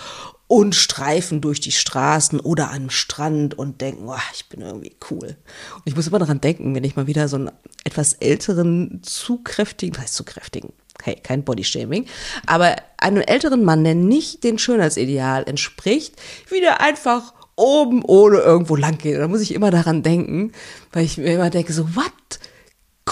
und 0.48 0.76
streifen 0.76 1.42
durch 1.42 1.60
die 1.60 1.72
Straßen 1.72 2.40
oder 2.40 2.72
am 2.72 2.90
Strand 2.90 3.58
und 3.58 3.82
denken, 3.82 4.08
oh, 4.08 4.16
ich 4.34 4.48
bin 4.48 4.62
irgendwie 4.62 4.96
cool. 5.12 5.36
Und 5.76 5.84
ich 5.86 5.96
muss 5.96 6.08
immer 6.08 6.20
daran 6.20 6.42
denken, 6.42 6.74
wenn 6.74 6.86
ich 6.86 6.96
mal 6.96 7.08
wieder 7.08 7.28
so 7.28 7.36
einen 7.36 7.52
etwas 7.84 8.14
älteren, 8.14 9.02
zu 9.04 9.42
kräftigen, 9.44 9.96
was 9.96 10.04
heißt 10.04 10.16
zu 10.16 10.24
kräftigen? 10.24 10.72
Hey, 11.04 11.16
kein 11.16 11.44
Bodyshaming, 11.44 12.08
aber 12.46 12.76
einen 12.98 13.22
älteren 13.22 13.64
Mann, 13.64 13.84
der 13.84 13.94
nicht 13.94 14.44
den 14.44 14.58
Schönheitsideal 14.58 15.44
entspricht, 15.48 16.16
wieder 16.50 16.82
einfach 16.82 17.34
oben 17.56 18.04
ohne 18.06 18.38
irgendwo 18.38 18.76
lang 18.76 18.98
geht. 18.98 19.20
Da 19.20 19.28
muss 19.28 19.42
ich 19.42 19.54
immer 19.54 19.70
daran 19.70 20.02
denken, 20.02 20.54
weil 20.94 21.04
ich 21.04 21.18
mir 21.18 21.34
immer 21.34 21.50
denke, 21.50 21.74
so, 21.74 21.96
what? 21.96 22.14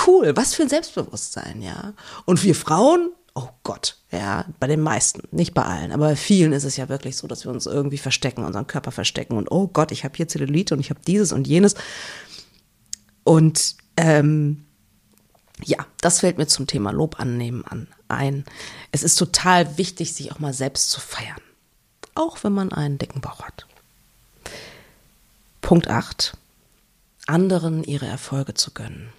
Cool, 0.08 0.36
was 0.36 0.54
für 0.54 0.64
ein 0.64 0.70
Selbstbewusstsein, 0.70 1.62
ja. 1.62 1.94
Und 2.26 2.44
wir 2.44 2.54
Frauen, 2.54 3.12
oh 3.36 3.50
Gott, 3.64 3.98
ja, 4.12 4.46
bei 4.60 4.68
den 4.68 4.82
meisten, 4.82 5.28
nicht 5.32 5.54
bei 5.54 5.64
allen, 5.64 5.92
aber 5.92 6.06
bei 6.06 6.16
vielen 6.16 6.54
ist 6.54 6.64
es 6.64 6.78
ja 6.78 6.90
wirklich 6.90 7.18
so, 7.18 7.28
dass 7.28 7.44
wir 7.46 7.52
uns 7.52 7.66
irgendwie 7.66 7.98
verstecken, 7.98 8.44
unseren 8.44 8.66
Körper 8.66 8.92
verstecken 8.92 9.38
und 9.38 9.52
oh 9.52 9.68
Gott, 9.68 9.92
ich 9.92 10.04
habe 10.04 10.16
hier 10.16 10.28
Zellulite 10.28 10.74
und 10.74 10.80
ich 10.80 10.90
habe 10.90 11.02
dieses 11.06 11.32
und 11.32 11.46
jenes. 11.46 11.76
Und 13.24 13.76
ähm, 13.98 14.66
ja, 15.64 15.86
das 16.02 16.22
fällt 16.22 16.38
mir 16.38 16.48
zum 16.48 16.68
Thema 16.68 16.92
Lob 16.92 17.20
annehmen 17.20 17.64
an 17.66 17.88
ein. 18.08 18.46
Es 18.92 19.04
ist 19.04 19.16
total 19.16 19.78
wichtig, 19.78 20.14
sich 20.14 20.32
auch 20.32 20.40
mal 20.40 20.54
selbst 20.54 20.90
zu 20.90 21.00
feiern. 21.00 21.42
Auch 22.14 22.44
wenn 22.44 22.54
man 22.54 22.72
einen 22.72 22.98
dicken 22.98 23.22
Bauch 23.22 23.42
hat. 23.42 23.68
Punkt 25.62 25.88
8. 25.90 26.38
Anderen 27.28 27.84
ihre 27.84 28.06
Erfolge 28.06 28.54
zu 28.54 28.72
gönnen. 28.72 29.10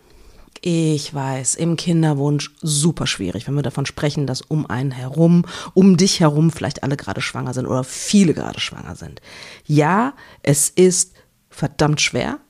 Ich 0.69 1.15
weiß, 1.15 1.55
im 1.55 1.77
Kinderwunsch 1.77 2.51
super 2.61 3.07
schwierig, 3.07 3.47
wenn 3.47 3.55
wir 3.55 3.63
davon 3.63 3.87
sprechen, 3.87 4.27
dass 4.27 4.41
um 4.41 4.67
einen 4.69 4.91
herum, 4.91 5.45
um 5.75 5.97
dich 5.97 6.19
herum 6.19 6.51
vielleicht 6.51 6.83
alle 6.83 6.97
gerade 6.97 7.21
schwanger 7.21 7.55
sind 7.55 7.67
oder 7.67 7.85
viele 7.85 8.35
gerade 8.35 8.59
schwanger 8.59 8.97
sind. 8.97 9.21
Ja, 9.65 10.15
es 10.43 10.69
ist 10.69 11.13
verdammt 11.51 12.01
schwer, 12.01 12.41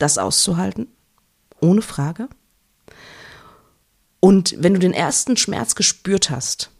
das 0.00 0.18
auszuhalten, 0.18 0.88
ohne 1.60 1.82
Frage. 1.82 2.28
Und 4.18 4.56
wenn 4.58 4.74
du 4.74 4.80
den 4.80 4.92
ersten 4.92 5.36
Schmerz 5.36 5.76
gespürt 5.76 6.30
hast, 6.30 6.72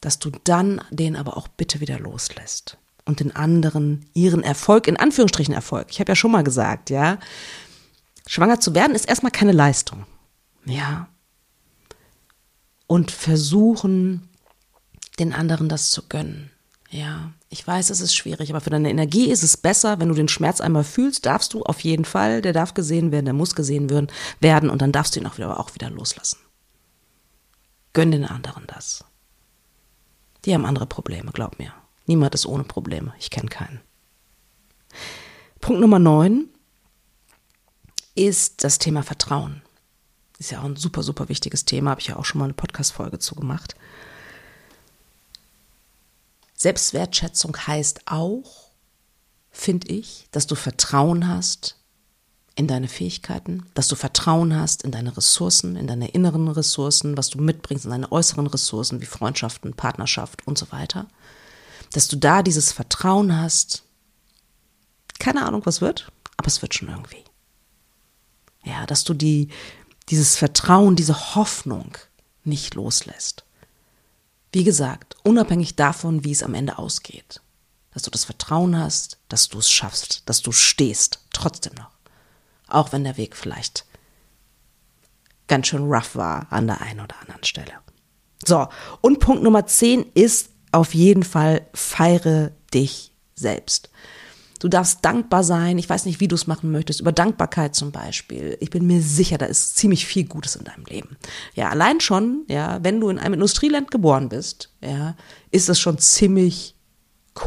dass 0.00 0.18
du 0.18 0.32
dann 0.42 0.80
den 0.90 1.14
aber 1.14 1.36
auch 1.36 1.46
bitte 1.46 1.78
wieder 1.78 2.00
loslässt 2.00 2.76
und 3.04 3.20
den 3.20 3.36
anderen 3.36 4.04
ihren 4.14 4.42
Erfolg, 4.42 4.88
in 4.88 4.96
Anführungsstrichen 4.96 5.54
Erfolg, 5.54 5.86
ich 5.90 6.00
habe 6.00 6.10
ja 6.10 6.16
schon 6.16 6.32
mal 6.32 6.42
gesagt, 6.42 6.90
ja, 6.90 7.20
Schwanger 8.28 8.60
zu 8.60 8.74
werden 8.74 8.94
ist 8.94 9.08
erstmal 9.08 9.32
keine 9.32 9.52
Leistung. 9.52 10.04
Ja. 10.66 11.08
Und 12.86 13.10
versuchen, 13.10 14.28
den 15.18 15.32
anderen 15.32 15.70
das 15.70 15.90
zu 15.90 16.06
gönnen. 16.08 16.50
Ja, 16.90 17.32
ich 17.48 17.66
weiß, 17.66 17.88
es 17.88 18.02
ist 18.02 18.14
schwierig, 18.14 18.50
aber 18.50 18.60
für 18.60 18.68
deine 18.68 18.90
Energie 18.90 19.30
ist 19.30 19.42
es 19.42 19.56
besser, 19.56 19.98
wenn 19.98 20.08
du 20.08 20.14
den 20.14 20.28
Schmerz 20.28 20.60
einmal 20.60 20.84
fühlst, 20.84 21.24
darfst 21.24 21.54
du 21.54 21.62
auf 21.62 21.80
jeden 21.80 22.04
Fall, 22.04 22.42
der 22.42 22.52
darf 22.52 22.74
gesehen 22.74 23.12
werden, 23.12 23.24
der 23.24 23.34
muss 23.34 23.54
gesehen 23.54 23.88
werden 24.40 24.70
und 24.70 24.82
dann 24.82 24.92
darfst 24.92 25.16
du 25.16 25.20
ihn 25.20 25.26
auch 25.26 25.38
wieder, 25.38 25.58
auch 25.58 25.74
wieder 25.74 25.88
loslassen. 25.88 26.38
Gönn 27.94 28.10
den 28.10 28.26
anderen 28.26 28.64
das. 28.66 29.04
Die 30.44 30.52
haben 30.52 30.66
andere 30.66 30.86
Probleme, 30.86 31.32
glaub 31.32 31.58
mir. 31.58 31.72
Niemand 32.04 32.34
ist 32.34 32.44
ohne 32.44 32.64
Probleme. 32.64 33.14
Ich 33.18 33.30
kenne 33.30 33.48
keinen. 33.48 33.80
Punkt 35.60 35.80
Nummer 35.80 35.98
neun 35.98 36.50
ist 38.18 38.64
das 38.64 38.78
Thema 38.78 39.02
Vertrauen. 39.02 39.62
Ist 40.38 40.50
ja 40.50 40.60
auch 40.60 40.64
ein 40.64 40.76
super, 40.76 41.02
super 41.02 41.28
wichtiges 41.28 41.64
Thema, 41.64 41.90
habe 41.90 42.00
ich 42.00 42.08
ja 42.08 42.16
auch 42.16 42.24
schon 42.24 42.40
mal 42.40 42.44
eine 42.44 42.54
Podcast-Folge 42.54 43.18
zu 43.20 43.34
gemacht. 43.36 43.76
Selbstwertschätzung 46.54 47.56
heißt 47.56 48.02
auch, 48.06 48.70
finde 49.50 49.88
ich, 49.88 50.26
dass 50.32 50.48
du 50.48 50.56
Vertrauen 50.56 51.28
hast 51.28 51.76
in 52.56 52.66
deine 52.66 52.88
Fähigkeiten, 52.88 53.64
dass 53.74 53.86
du 53.86 53.94
Vertrauen 53.94 54.58
hast 54.58 54.82
in 54.82 54.90
deine 54.90 55.16
Ressourcen, 55.16 55.76
in 55.76 55.86
deine 55.86 56.08
inneren 56.08 56.48
Ressourcen, 56.48 57.16
was 57.16 57.30
du 57.30 57.38
mitbringst, 57.38 57.84
in 57.84 57.92
deine 57.92 58.10
äußeren 58.10 58.48
Ressourcen 58.48 59.00
wie 59.00 59.06
Freundschaften, 59.06 59.74
Partnerschaft 59.74 60.44
und 60.44 60.58
so 60.58 60.72
weiter. 60.72 61.06
Dass 61.92 62.08
du 62.08 62.16
da 62.16 62.42
dieses 62.42 62.72
Vertrauen 62.72 63.40
hast. 63.40 63.84
Keine 65.20 65.46
Ahnung, 65.46 65.62
was 65.64 65.80
wird, 65.80 66.10
aber 66.36 66.48
es 66.48 66.62
wird 66.62 66.74
schon 66.74 66.88
irgendwie. 66.88 67.27
Ja, 68.64 68.86
dass 68.86 69.04
du 69.04 69.14
die, 69.14 69.48
dieses 70.08 70.36
Vertrauen, 70.36 70.96
diese 70.96 71.34
Hoffnung 71.34 71.96
nicht 72.44 72.74
loslässt. 72.74 73.44
Wie 74.52 74.64
gesagt, 74.64 75.16
unabhängig 75.24 75.76
davon, 75.76 76.24
wie 76.24 76.32
es 76.32 76.42
am 76.42 76.54
Ende 76.54 76.78
ausgeht. 76.78 77.40
Dass 77.92 78.02
du 78.02 78.10
das 78.10 78.24
Vertrauen 78.24 78.78
hast, 78.78 79.18
dass 79.28 79.48
du 79.48 79.58
es 79.58 79.70
schaffst, 79.70 80.22
dass 80.26 80.42
du 80.42 80.52
stehst, 80.52 81.20
trotzdem 81.32 81.74
noch. 81.74 81.90
Auch 82.66 82.92
wenn 82.92 83.04
der 83.04 83.16
Weg 83.16 83.36
vielleicht 83.36 83.84
ganz 85.48 85.68
schön 85.68 85.90
rough 85.90 86.14
war 86.14 86.46
an 86.50 86.66
der 86.66 86.80
einen 86.80 87.00
oder 87.00 87.18
anderen 87.20 87.44
Stelle. 87.44 87.72
So, 88.44 88.68
und 89.00 89.18
Punkt 89.18 89.42
Nummer 89.42 89.66
10 89.66 90.12
ist 90.14 90.50
auf 90.70 90.94
jeden 90.94 91.22
Fall, 91.22 91.66
feiere 91.74 92.52
dich 92.72 93.12
selbst. 93.34 93.90
Du 94.58 94.68
darfst 94.68 95.04
dankbar 95.04 95.44
sein. 95.44 95.78
Ich 95.78 95.88
weiß 95.88 96.04
nicht, 96.06 96.20
wie 96.20 96.28
du 96.28 96.34
es 96.34 96.46
machen 96.46 96.70
möchtest. 96.70 97.00
Über 97.00 97.12
Dankbarkeit 97.12 97.74
zum 97.74 97.92
Beispiel. 97.92 98.56
Ich 98.60 98.70
bin 98.70 98.86
mir 98.86 99.00
sicher, 99.00 99.38
da 99.38 99.46
ist 99.46 99.76
ziemlich 99.76 100.06
viel 100.06 100.24
Gutes 100.24 100.56
in 100.56 100.64
deinem 100.64 100.84
Leben. 100.84 101.16
Ja, 101.54 101.68
allein 101.68 102.00
schon, 102.00 102.44
ja, 102.48 102.82
wenn 102.82 103.00
du 103.00 103.08
in 103.08 103.18
einem 103.18 103.34
Industrieland 103.34 103.90
geboren 103.90 104.28
bist, 104.28 104.72
ja, 104.80 105.16
ist 105.50 105.68
das 105.68 105.78
schon 105.78 105.98
ziemlich 105.98 106.74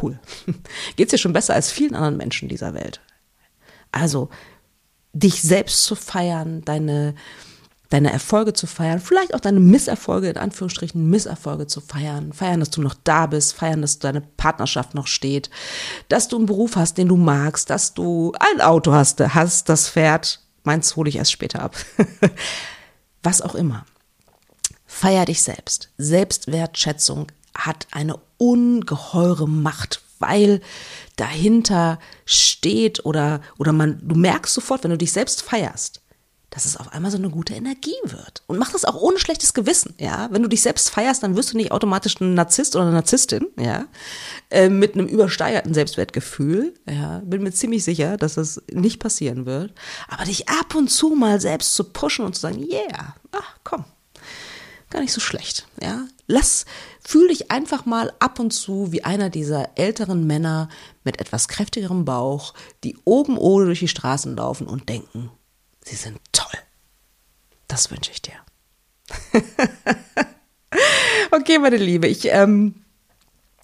cool. 0.02 0.20
Geht's 0.96 1.12
dir 1.12 1.18
schon 1.18 1.34
besser 1.34 1.54
als 1.54 1.72
vielen 1.72 1.96
anderen 1.96 2.18
Menschen 2.18 2.48
dieser 2.48 2.74
Welt. 2.74 3.02
Also, 3.92 4.30
dich 5.14 5.42
selbst 5.42 5.84
zu 5.84 5.96
feiern, 5.96 6.62
deine, 6.64 7.16
deine 7.92 8.12
Erfolge 8.12 8.54
zu 8.54 8.68
feiern, 8.68 9.00
vielleicht 9.00 9.36
auch 9.36 9.42
deine 9.42 9.60
Misserfolge, 9.60 10.30
in 10.30 10.38
Anführungsstrichen 10.38 11.10
Misserfolge 11.10 11.68
zu 11.68 11.82
feiern, 11.82 12.32
feiern, 12.32 12.62
dass 12.62 12.72
du 12.72 12.82
noch 12.82 12.96
da 13.04 13.28
bist, 13.28 13.54
feiern, 13.54 13.82
dass 13.82 14.00
deine 14.00 14.22
Partnerschaft 14.22 14.96
noch 14.96 15.08
steht, 15.08 15.50
dass 16.08 16.30
du 16.30 16.38
einen 16.38 16.46
Beruf 16.46 16.78
hast, 16.78 16.98
den 16.98 17.10
du 17.10 17.18
magst, 17.18 17.70
dass 17.70 17.94
du 17.94 18.32
ein 18.40 18.62
Auto 18.62 18.94
hast, 18.94 19.20
hast 19.20 19.68
das 19.68 19.90
fährt, 19.90 20.40
meins 20.64 20.96
hole 20.96 21.10
ich 21.10 21.18
erst 21.18 21.34
später 21.34 21.62
ab. 21.62 21.76
Was 23.24 23.42
auch 23.42 23.56
immer. 23.56 23.86
Feier 24.86 25.26
dich 25.26 25.44
selbst. 25.44 25.90
Selbstwertschätzung 25.98 27.28
hat 27.54 27.88
eine 27.92 28.16
ungeheure 28.38 29.50
Macht, 29.50 30.02
weil 30.20 30.62
dahinter 31.18 32.00
steht 32.26 33.06
oder, 33.06 33.42
oder 33.58 33.74
man, 33.74 34.00
du 34.02 34.16
merkst 34.16 34.54
sofort, 34.54 34.84
wenn 34.84 34.92
du 34.92 34.98
dich 34.98 35.12
selbst 35.12 35.42
feierst, 35.42 36.01
dass 36.52 36.66
es 36.66 36.76
auf 36.76 36.92
einmal 36.94 37.12
so 37.12 37.18
eine 37.18 37.30
gute 37.30 37.54
Energie 37.54 37.96
wird. 38.04 38.44
Und 38.46 38.60
mach 38.60 38.74
das 38.74 38.84
auch 38.84 38.96
ohne 38.96 39.18
schlechtes 39.20 39.54
Gewissen, 39.54 39.96
ja. 39.98 40.28
Wenn 40.32 40.44
du 40.44 40.50
dich 40.50 40.62
selbst 40.62 40.90
feierst, 40.90 41.24
dann 41.24 41.38
wirst 41.38 41.54
du 41.54 41.58
nicht 41.58 41.72
automatisch 41.72 42.20
ein 42.20 42.34
Narzisst 42.34 42.76
oder 42.76 42.84
eine 42.86 42.94
Narzisstin, 42.94 43.48
ja. 43.58 43.86
Äh, 44.50 44.68
mit 44.68 44.94
einem 44.94 45.08
übersteigerten 45.08 45.74
Selbstwertgefühl, 45.74 46.74
ja. 46.88 47.22
Bin 47.24 47.42
mir 47.42 47.54
ziemlich 47.54 47.86
sicher, 47.86 48.18
dass 48.18 48.34
das 48.34 48.62
nicht 48.70 49.00
passieren 49.00 49.46
wird. 49.46 49.74
Aber 50.10 50.26
dich 50.26 50.50
ab 50.50 50.76
und 50.76 50.90
zu 50.90 51.12
mal 51.12 51.40
selbst 51.40 51.74
zu 51.74 51.86
pushen 51.86 52.26
und 52.26 52.36
zu 52.36 52.42
sagen, 52.42 52.62
yeah, 52.62 53.16
ach, 53.32 53.56
komm. 53.64 53.86
Gar 54.90 55.00
nicht 55.00 55.14
so 55.14 55.22
schlecht, 55.22 55.68
ja. 55.82 56.06
Lass, 56.28 56.66
fühl 57.02 57.30
dich 57.30 57.50
einfach 57.50 57.86
mal 57.86 58.12
ab 58.20 58.40
und 58.40 58.52
zu 58.52 58.92
wie 58.92 59.06
einer 59.06 59.30
dieser 59.30 59.78
älteren 59.78 60.28
Männer 60.28 60.68
mit 61.06 61.22
etwas 61.22 61.48
kräftigerem 61.48 62.04
Bauch, 62.04 62.54
die 62.84 62.98
oben 63.06 63.38
ohne 63.38 63.68
durch 63.68 63.80
die 63.80 63.88
Straßen 63.88 64.36
laufen 64.36 64.68
und 64.68 64.90
denken, 64.90 65.32
Sie 65.84 65.96
sind 65.96 66.20
toll. 66.32 66.60
Das 67.68 67.92
wünsche 67.92 68.12
ich 68.12 68.22
dir. 68.22 68.34
okay, 71.32 71.60
meine 71.60 71.78
Liebe, 71.78 72.08
ich 72.08 72.26
ähm, 72.26 72.76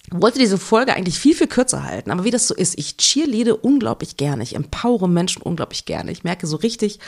wollte 0.10 0.40
diese 0.40 0.58
Folge 0.58 0.94
eigentlich 0.94 1.20
viel, 1.20 1.36
viel 1.36 1.48
kürzer 1.48 1.84
halten, 1.84 2.12
aber 2.12 2.24
wie 2.24 2.32
das 2.32 2.48
so 2.48 2.56
ist, 2.56 2.78
ich 2.78 2.98
cheerleade 2.98 3.56
unglaublich 3.56 4.18
gerne, 4.18 4.44
ich 4.44 4.56
empowere 4.56 5.10
Menschen 5.10 5.42
unglaublich 5.42 5.86
gerne. 5.86 6.12
Ich 6.12 6.24
merke 6.24 6.48
so 6.48 6.58
richtig, 6.58 7.00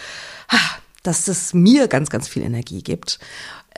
dass 1.03 1.27
es 1.27 1.53
mir 1.53 1.87
ganz, 1.87 2.09
ganz 2.09 2.27
viel 2.27 2.43
Energie 2.43 2.83
gibt. 2.83 3.19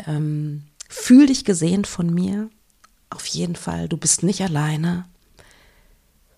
Ähm, 0.07 0.63
fühl 0.89 1.27
dich 1.27 1.45
gesehen 1.45 1.85
von 1.85 2.13
mir. 2.13 2.49
Auf 3.09 3.25
jeden 3.27 3.55
Fall, 3.55 3.87
du 3.87 3.97
bist 3.97 4.23
nicht 4.23 4.41
alleine. 4.41 5.05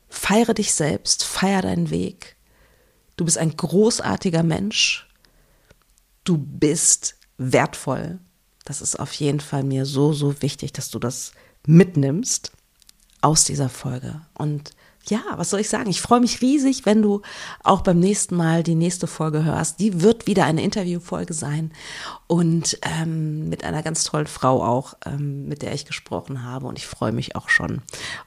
Feiere 0.09 0.53
dich 0.53 0.73
selbst, 0.73 1.23
feier 1.23 1.61
deinen 1.61 1.89
Weg 1.89 2.35
Du 3.15 3.25
bist 3.25 3.37
ein 3.37 3.55
großartiger 3.55 4.43
Mensch. 4.43 5.07
Du 6.23 6.37
bist 6.37 7.17
wertvoll. 7.37 8.19
Das 8.65 8.81
ist 8.81 8.99
auf 8.99 9.13
jeden 9.13 9.39
Fall 9.39 9.63
mir 9.63 9.85
so, 9.85 10.13
so 10.13 10.41
wichtig, 10.41 10.73
dass 10.73 10.89
du 10.89 10.99
das 10.99 11.33
mitnimmst 11.67 12.51
aus 13.21 13.43
dieser 13.43 13.69
Folge. 13.69 14.21
Und 14.33 14.71
ja, 15.09 15.21
was 15.35 15.49
soll 15.49 15.59
ich 15.59 15.69
sagen? 15.69 15.89
Ich 15.89 16.01
freue 16.01 16.21
mich 16.21 16.41
riesig, 16.41 16.85
wenn 16.85 17.01
du 17.01 17.21
auch 17.63 17.81
beim 17.81 17.99
nächsten 17.99 18.35
Mal 18.35 18.63
die 18.63 18.75
nächste 18.75 19.07
Folge 19.07 19.43
hörst. 19.43 19.79
Die 19.79 20.01
wird 20.01 20.27
wieder 20.27 20.45
eine 20.45 20.63
Interviewfolge 20.63 21.33
sein 21.33 21.71
und 22.27 22.77
ähm, 22.81 23.49
mit 23.49 23.63
einer 23.63 23.83
ganz 23.83 24.03
tollen 24.05 24.27
Frau 24.27 24.63
auch, 24.63 24.95
ähm, 25.05 25.47
mit 25.47 25.61
der 25.61 25.73
ich 25.73 25.85
gesprochen 25.85 26.43
habe. 26.43 26.67
Und 26.67 26.77
ich 26.77 26.87
freue 26.87 27.11
mich 27.11 27.35
auch 27.35 27.49
schon, 27.49 27.81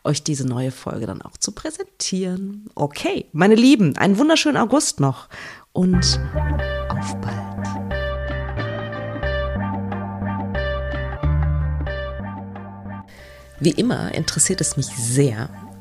euch 0.05 0.23
diese 0.23 0.47
neue 0.47 0.71
Folge 0.71 1.07
dann 1.07 1.23
auch 1.23 1.37
zu 1.39 1.53
präsentieren. 1.53 2.67
Okay, 2.75 3.27
meine 3.33 3.55
Lieben, 3.55 3.97
einen 3.97 4.19
wunderschönen 4.19 4.59
August 4.59 5.01
noch 5.01 5.29
und 5.73 6.21
auf 6.89 7.21
bald. 7.21 7.57
Wie 13.59 13.71
immer 13.71 14.15
interessiert 14.15 14.61
es 14.61 14.77
mich 14.77 14.87
sehr, 14.87 15.49